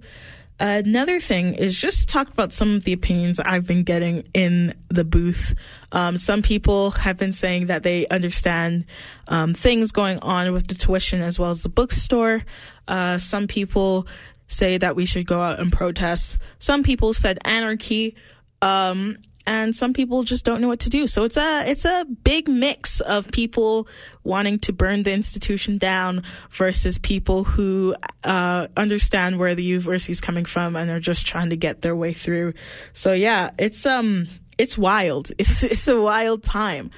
Another 0.59 1.19
thing 1.19 1.55
is 1.55 1.79
just 1.79 2.01
to 2.01 2.05
talk 2.05 2.29
about 2.29 2.53
some 2.53 2.75
of 2.75 2.83
the 2.83 2.93
opinions 2.93 3.39
I've 3.39 3.65
been 3.65 3.81
getting 3.81 4.29
in 4.35 4.75
the 4.89 5.03
booth. 5.03 5.55
Um, 5.91 6.19
some 6.19 6.43
people 6.43 6.91
have 6.91 7.17
been 7.17 7.33
saying 7.33 7.65
that 7.65 7.81
they 7.81 8.07
understand 8.09 8.85
um, 9.27 9.55
things 9.55 9.91
going 9.91 10.19
on 10.19 10.53
with 10.53 10.67
the 10.67 10.75
tuition 10.75 11.21
as 11.21 11.39
well 11.39 11.49
as 11.49 11.63
the 11.63 11.69
bookstore. 11.69 12.45
Uh, 12.87 13.17
some 13.17 13.47
people 13.47 14.05
say 14.47 14.77
that 14.77 14.95
we 14.95 15.05
should 15.05 15.25
go 15.25 15.41
out 15.41 15.59
and 15.59 15.71
protest. 15.71 16.37
Some 16.59 16.83
people 16.83 17.15
said 17.15 17.39
anarchy. 17.43 18.15
Um, 18.61 19.17
and 19.51 19.75
some 19.75 19.91
people 19.91 20.23
just 20.23 20.45
don't 20.45 20.61
know 20.61 20.69
what 20.69 20.79
to 20.79 20.89
do. 20.89 21.07
So 21.07 21.25
it's 21.25 21.35
a 21.35 21.69
it's 21.69 21.83
a 21.83 22.05
big 22.23 22.47
mix 22.47 23.01
of 23.01 23.29
people 23.31 23.85
wanting 24.23 24.59
to 24.59 24.71
burn 24.71 25.03
the 25.03 25.11
institution 25.11 25.77
down 25.77 26.23
versus 26.51 26.97
people 26.97 27.43
who 27.43 27.93
uh, 28.23 28.67
understand 28.77 29.39
where 29.39 29.53
the 29.53 29.63
university 29.63 30.13
is 30.13 30.21
coming 30.21 30.45
from 30.45 30.77
and 30.77 30.89
are 30.89 31.01
just 31.01 31.27
trying 31.27 31.49
to 31.49 31.57
get 31.57 31.81
their 31.81 31.97
way 31.97 32.13
through. 32.13 32.53
So 32.93 33.11
yeah, 33.11 33.51
it's 33.59 33.85
um 33.85 34.29
it's 34.57 34.77
wild. 34.77 35.31
It's 35.37 35.63
it's 35.63 35.87
a 35.89 35.99
wild 35.99 36.43
time. 36.43 36.89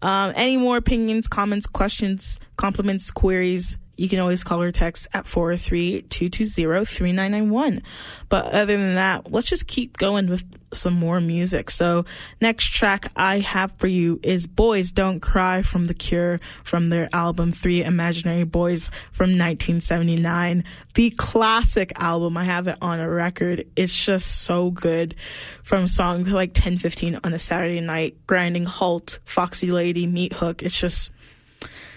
Um, 0.00 0.32
any 0.34 0.56
more 0.56 0.78
opinions, 0.78 1.28
comments, 1.28 1.66
questions, 1.66 2.40
compliments, 2.56 3.10
queries? 3.10 3.76
You 3.98 4.08
can 4.08 4.20
always 4.20 4.44
call 4.44 4.62
or 4.62 4.70
text 4.70 5.08
at 5.12 5.24
403-220-3991. 5.24 7.82
But 8.28 8.44
other 8.46 8.76
than 8.76 8.94
that, 8.94 9.32
let's 9.32 9.48
just 9.48 9.66
keep 9.66 9.96
going 9.96 10.28
with 10.28 10.44
some 10.72 10.94
more 10.94 11.20
music. 11.20 11.68
So 11.70 12.04
next 12.40 12.66
track 12.66 13.10
I 13.16 13.40
have 13.40 13.72
for 13.78 13.88
you 13.88 14.20
is 14.22 14.46
Boys 14.46 14.92
Don't 14.92 15.18
Cry 15.18 15.62
from 15.62 15.86
The 15.86 15.94
Cure 15.94 16.38
from 16.62 16.90
their 16.90 17.08
album 17.12 17.50
Three 17.50 17.82
Imaginary 17.82 18.44
Boys 18.44 18.88
from 19.10 19.30
1979. 19.30 20.62
The 20.94 21.10
classic 21.10 21.92
album. 21.96 22.36
I 22.36 22.44
have 22.44 22.68
it 22.68 22.78
on 22.80 23.00
a 23.00 23.10
record. 23.10 23.66
It's 23.74 24.06
just 24.06 24.42
so 24.42 24.70
good. 24.70 25.16
From 25.64 25.88
songs 25.88 26.30
like 26.30 26.50
1015 26.50 27.18
on 27.24 27.34
a 27.34 27.38
Saturday 27.40 27.80
night, 27.80 28.16
Grinding 28.28 28.64
Halt, 28.64 29.18
Foxy 29.24 29.72
Lady, 29.72 30.06
Meat 30.06 30.34
Hook. 30.34 30.62
It's 30.62 30.78
just 30.78 31.10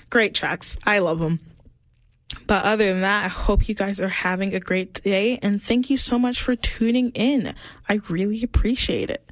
great 0.10 0.34
tracks. 0.34 0.78
I 0.84 0.98
love 0.98 1.20
them. 1.20 1.40
But 2.48 2.66
other 2.66 2.92
than 2.92 3.02
that, 3.02 3.26
I 3.26 3.28
hope 3.28 3.68
you 3.68 3.76
guys 3.76 4.00
are 4.00 4.10
having 4.10 4.54
a 4.54 4.60
great 4.60 5.02
day 5.04 5.40
and 5.42 5.62
thank 5.62 5.90
you 5.90 5.98
so 5.98 6.18
much 6.20 6.42
for 6.42 6.56
tuning 6.56 7.12
in. 7.12 7.54
I 7.88 8.02
really 8.10 8.44
appreciate 8.44 9.10
it. 9.10 9.28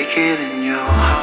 Take 0.00 0.16
it 0.16 0.40
in 0.40 0.62
your 0.62 0.78
heart. 0.78 1.19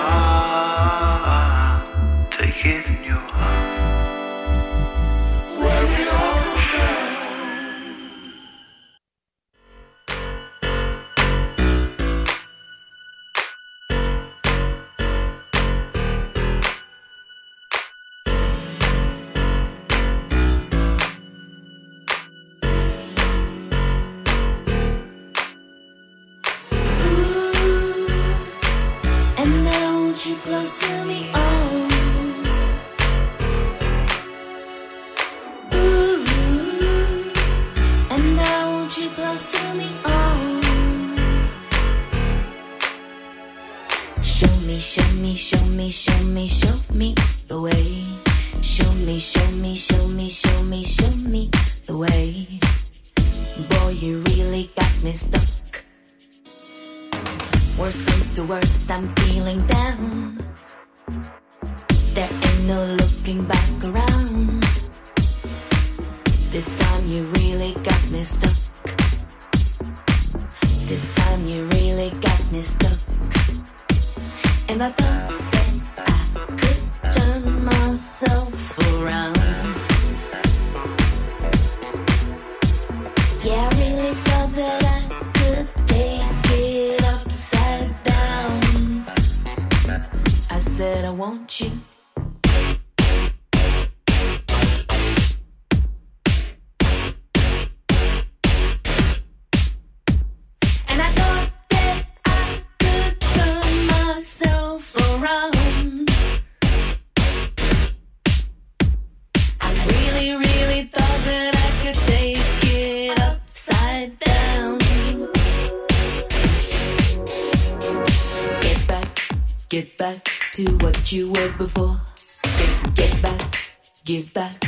to 120.57 120.65
what 120.77 121.11
you 121.11 121.31
were 121.31 121.51
before. 121.59 122.01
Get, 122.41 122.95
get 122.95 123.21
back, 123.21 123.77
give 124.05 124.33
back 124.33 124.65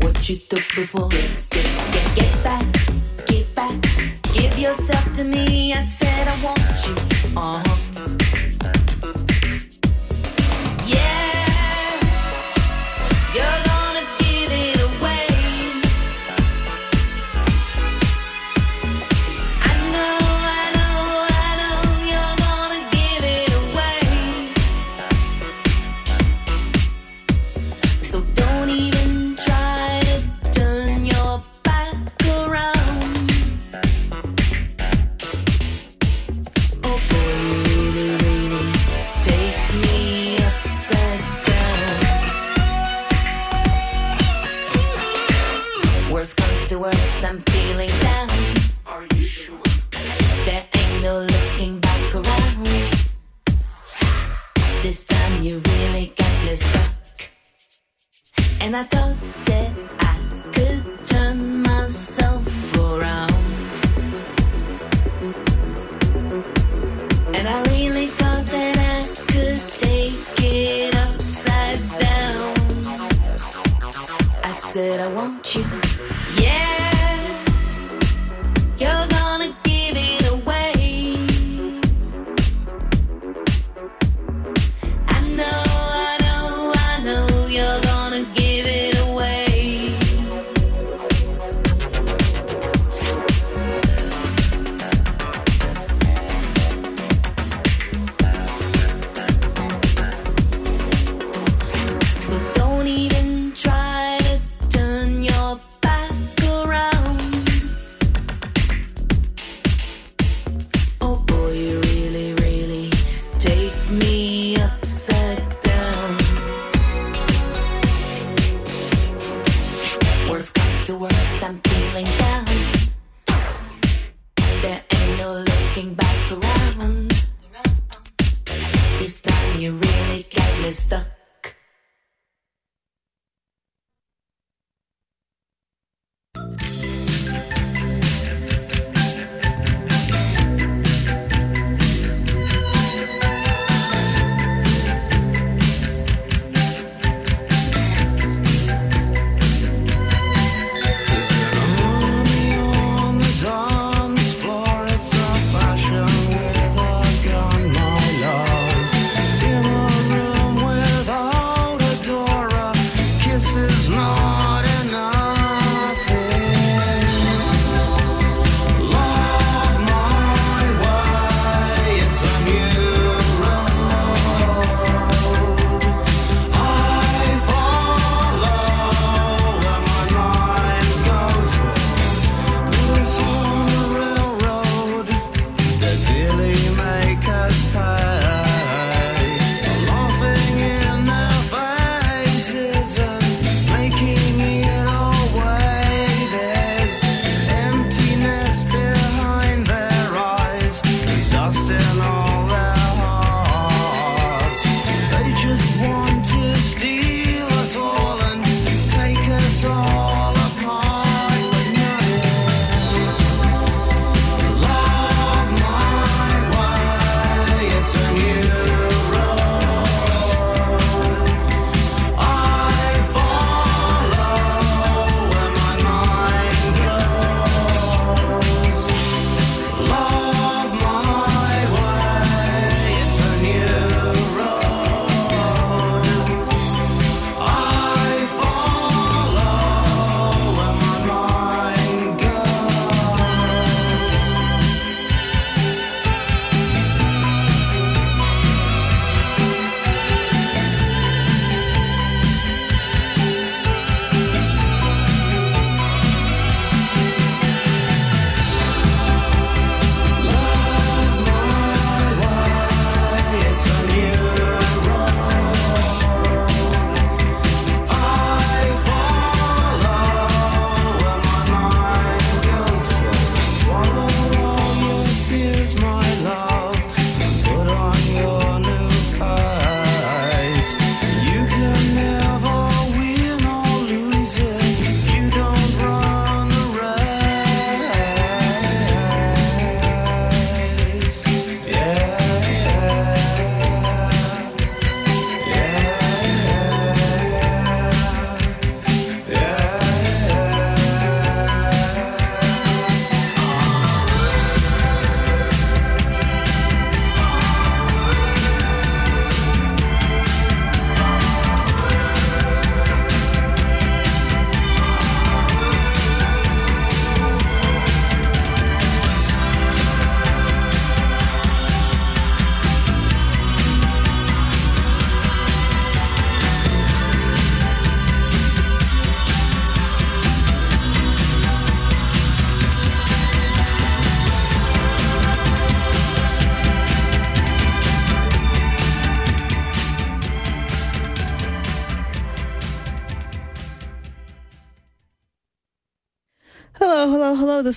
what 0.00 0.28
you 0.28 0.36
took 0.36 0.62
before. 0.76 1.08
Get, 1.08 1.30
get, 1.50 1.66
get, 1.92 2.14
get 2.14 2.44
back, 2.44 2.66
give 3.26 3.52
back, 3.52 3.82
give 4.34 4.56
yourself 4.56 5.12
to 5.16 5.24
me. 5.24 5.74
I 5.74 5.84
said 5.84 6.28
I 6.28 6.40
want 6.44 6.60
you. 6.86 6.94
Uh 7.36 7.60
huh. 7.66 7.91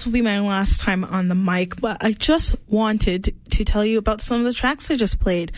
Will 0.05 0.11
be 0.11 0.21
my 0.21 0.39
last 0.39 0.81
time 0.81 1.03
on 1.03 1.29
the 1.29 1.35
mic, 1.35 1.81
but 1.81 1.97
I 1.99 2.11
just 2.11 2.55
wanted 2.67 3.35
to 3.49 3.65
tell 3.65 3.83
you 3.83 3.97
about 3.97 4.21
some 4.21 4.39
of 4.39 4.45
the 4.45 4.53
tracks 4.53 4.91
I 4.91 4.95
just 4.97 5.19
played. 5.19 5.51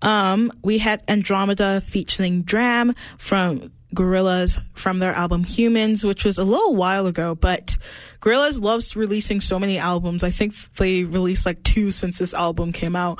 Um, 0.00 0.52
we 0.62 0.78
had 0.78 1.02
Andromeda 1.06 1.82
featuring 1.82 2.42
D.R.A.M. 2.42 2.94
from 3.18 3.70
Gorillaz 3.94 4.58
from 4.72 5.00
their 5.00 5.12
album 5.14 5.44
Humanz, 5.44 6.02
which 6.02 6.24
was 6.24 6.38
a 6.38 6.44
little 6.44 6.74
while 6.74 7.06
ago, 7.06 7.34
but 7.34 7.76
Gorillaz 8.20 8.58
loves 8.58 8.96
releasing 8.96 9.42
so 9.42 9.58
many 9.58 9.76
albums. 9.76 10.24
I 10.24 10.30
think 10.30 10.54
they 10.76 11.04
released 11.04 11.44
like 11.44 11.62
two 11.62 11.90
since 11.90 12.16
this 12.18 12.32
album 12.32 12.72
came 12.72 12.96
out. 12.96 13.18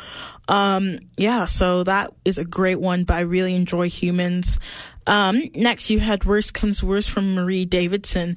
Um, 0.49 0.99
yeah, 1.19 1.45
so 1.45 1.85
that 1.85 2.15
is 2.25 2.39
a 2.39 2.45
great 2.45 2.81
one, 2.81 3.05
but 3.05 3.15
I 3.15 3.21
really 3.21 3.55
enjoy 3.55 3.89
Humanz. 3.89 4.59
Um, 5.07 5.51
next 5.55 5.91
you 5.91 6.01
had 6.01 6.25
Worst 6.25 6.55
Comes 6.55 6.83
Worst 6.83 7.11
from 7.11 7.35
Marie 7.35 7.65
Davidson, 7.65 8.37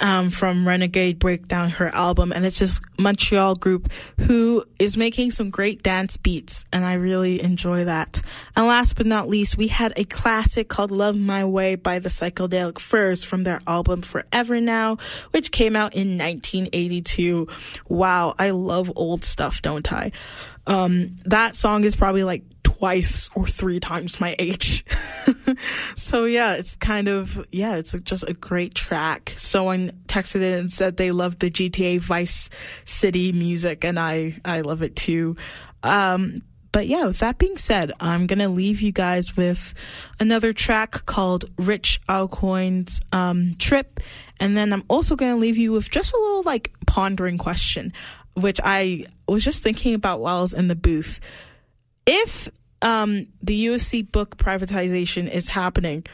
um, 0.00 0.30
from 0.30 0.66
Renegade 0.66 1.18
Breakdown, 1.18 1.70
her 1.70 1.94
album, 1.94 2.32
and 2.32 2.46
it's 2.46 2.58
this 2.58 2.80
Montreal 2.98 3.56
group 3.56 3.90
who 4.20 4.64
is 4.78 4.96
making 4.96 5.32
some 5.32 5.50
great 5.50 5.82
dance 5.82 6.16
beats, 6.16 6.64
and 6.72 6.84
I 6.84 6.94
really 6.94 7.40
enjoy 7.42 7.84
that. 7.84 8.20
And 8.56 8.66
last 8.66 8.96
but 8.96 9.06
not 9.06 9.28
least, 9.28 9.56
we 9.56 9.68
had 9.68 9.92
a 9.96 10.04
classic 10.04 10.68
called 10.68 10.90
Love 10.90 11.16
My 11.16 11.44
Way 11.44 11.74
by 11.74 11.98
the 11.98 12.08
Psychedelic 12.08 12.78
Furs 12.78 13.24
from 13.24 13.44
their 13.44 13.60
album 13.66 14.02
Forever 14.02 14.60
Now, 14.60 14.98
which 15.30 15.50
came 15.50 15.76
out 15.76 15.94
in 15.94 16.18
1982. 16.18 17.48
Wow, 17.88 18.34
I 18.38 18.50
love 18.50 18.92
old 18.96 19.24
stuff, 19.24 19.62
don't 19.62 19.92
I? 19.92 20.12
Um, 20.66 21.16
that 21.24 21.56
song 21.56 21.84
is 21.84 21.96
probably 21.96 22.24
like 22.24 22.42
twice 22.78 23.28
or 23.34 23.46
three 23.46 23.80
times 23.80 24.20
my 24.20 24.36
age. 24.38 24.84
so 25.96 26.24
yeah, 26.24 26.54
it's 26.54 26.76
kind 26.76 27.08
of, 27.08 27.44
yeah, 27.50 27.76
it's 27.76 27.92
just 28.02 28.24
a 28.28 28.34
great 28.34 28.74
track. 28.74 29.34
Someone 29.36 29.92
texted 30.06 30.36
in 30.36 30.58
and 30.60 30.72
said 30.72 30.96
they 30.96 31.10
love 31.10 31.38
the 31.38 31.50
GTA 31.50 32.00
Vice 32.00 32.48
City 32.84 33.32
music 33.32 33.84
and 33.84 33.98
I, 33.98 34.40
I 34.44 34.60
love 34.60 34.82
it 34.82 34.96
too. 34.96 35.36
Um, 35.82 36.42
but 36.70 36.86
yeah, 36.86 37.06
with 37.06 37.18
that 37.18 37.38
being 37.38 37.56
said, 37.56 37.92
I'm 37.98 38.26
gonna 38.26 38.48
leave 38.48 38.82
you 38.82 38.92
guys 38.92 39.36
with 39.36 39.74
another 40.20 40.52
track 40.52 41.06
called 41.06 41.46
Rich 41.56 42.00
Aucoin's 42.08 43.00
um, 43.10 43.54
Trip, 43.58 44.00
and 44.38 44.56
then 44.56 44.72
I'm 44.72 44.84
also 44.88 45.16
gonna 45.16 45.36
leave 45.36 45.56
you 45.56 45.72
with 45.72 45.90
just 45.90 46.12
a 46.12 46.18
little 46.18 46.42
like 46.42 46.72
pondering 46.86 47.38
question, 47.38 47.92
which 48.34 48.60
I 48.62 49.06
was 49.26 49.44
just 49.44 49.62
thinking 49.62 49.94
about 49.94 50.20
while 50.20 50.38
I 50.38 50.40
was 50.42 50.52
in 50.52 50.68
the 50.68 50.76
booth. 50.76 51.20
If 52.06 52.50
um, 52.82 53.26
the 53.42 53.54
U 53.54 53.74
of 53.74 53.82
C 53.82 54.02
book 54.02 54.36
privatization 54.36 55.30
is 55.30 55.48
happening, 55.48 56.04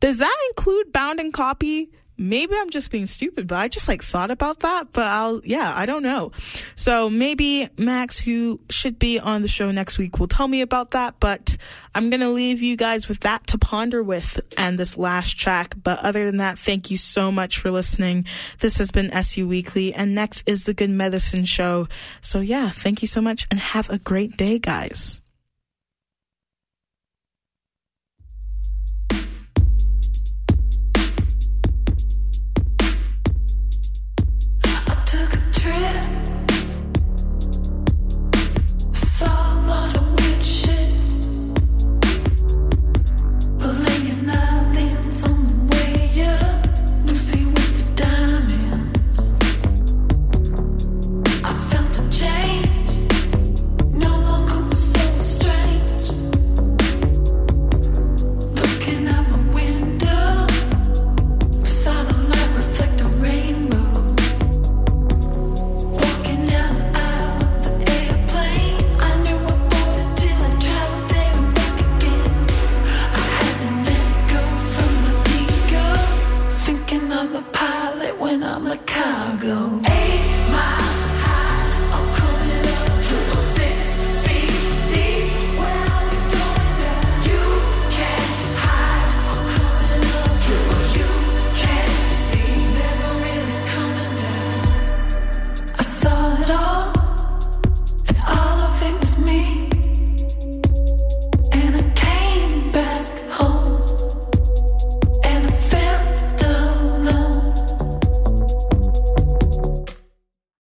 does 0.00 0.18
that 0.18 0.36
include 0.50 0.92
bound 0.92 1.20
and 1.20 1.32
copy? 1.32 1.90
Maybe 2.16 2.54
I'm 2.56 2.70
just 2.70 2.92
being 2.92 3.06
stupid, 3.06 3.48
but 3.48 3.56
I 3.56 3.66
just 3.66 3.88
like 3.88 4.00
thought 4.00 4.30
about 4.30 4.60
that. 4.60 4.92
But 4.92 5.06
I'll, 5.06 5.40
yeah, 5.44 5.72
I 5.74 5.84
don't 5.84 6.04
know. 6.04 6.30
So 6.76 7.10
maybe 7.10 7.68
Max, 7.76 8.20
who 8.20 8.60
should 8.70 9.00
be 9.00 9.18
on 9.18 9.42
the 9.42 9.48
show 9.48 9.72
next 9.72 9.98
week, 9.98 10.20
will 10.20 10.28
tell 10.28 10.46
me 10.46 10.60
about 10.60 10.92
that. 10.92 11.16
But 11.18 11.56
I'm 11.92 12.10
going 12.10 12.20
to 12.20 12.28
leave 12.28 12.62
you 12.62 12.76
guys 12.76 13.08
with 13.08 13.20
that 13.20 13.48
to 13.48 13.58
ponder 13.58 14.00
with 14.00 14.40
and 14.56 14.78
this 14.78 14.96
last 14.96 15.36
track. 15.38 15.74
But 15.82 15.98
other 16.00 16.24
than 16.24 16.36
that, 16.36 16.56
thank 16.56 16.88
you 16.88 16.96
so 16.96 17.32
much 17.32 17.58
for 17.58 17.72
listening. 17.72 18.26
This 18.60 18.78
has 18.78 18.92
been 18.92 19.10
SU 19.10 19.48
Weekly, 19.48 19.92
and 19.92 20.14
next 20.14 20.44
is 20.46 20.64
the 20.64 20.74
Good 20.74 20.90
Medicine 20.90 21.46
Show. 21.46 21.88
So 22.20 22.38
yeah, 22.38 22.70
thank 22.70 23.02
you 23.02 23.08
so 23.08 23.20
much 23.20 23.44
and 23.50 23.58
have 23.58 23.90
a 23.90 23.98
great 23.98 24.36
day, 24.36 24.60
guys. 24.60 25.20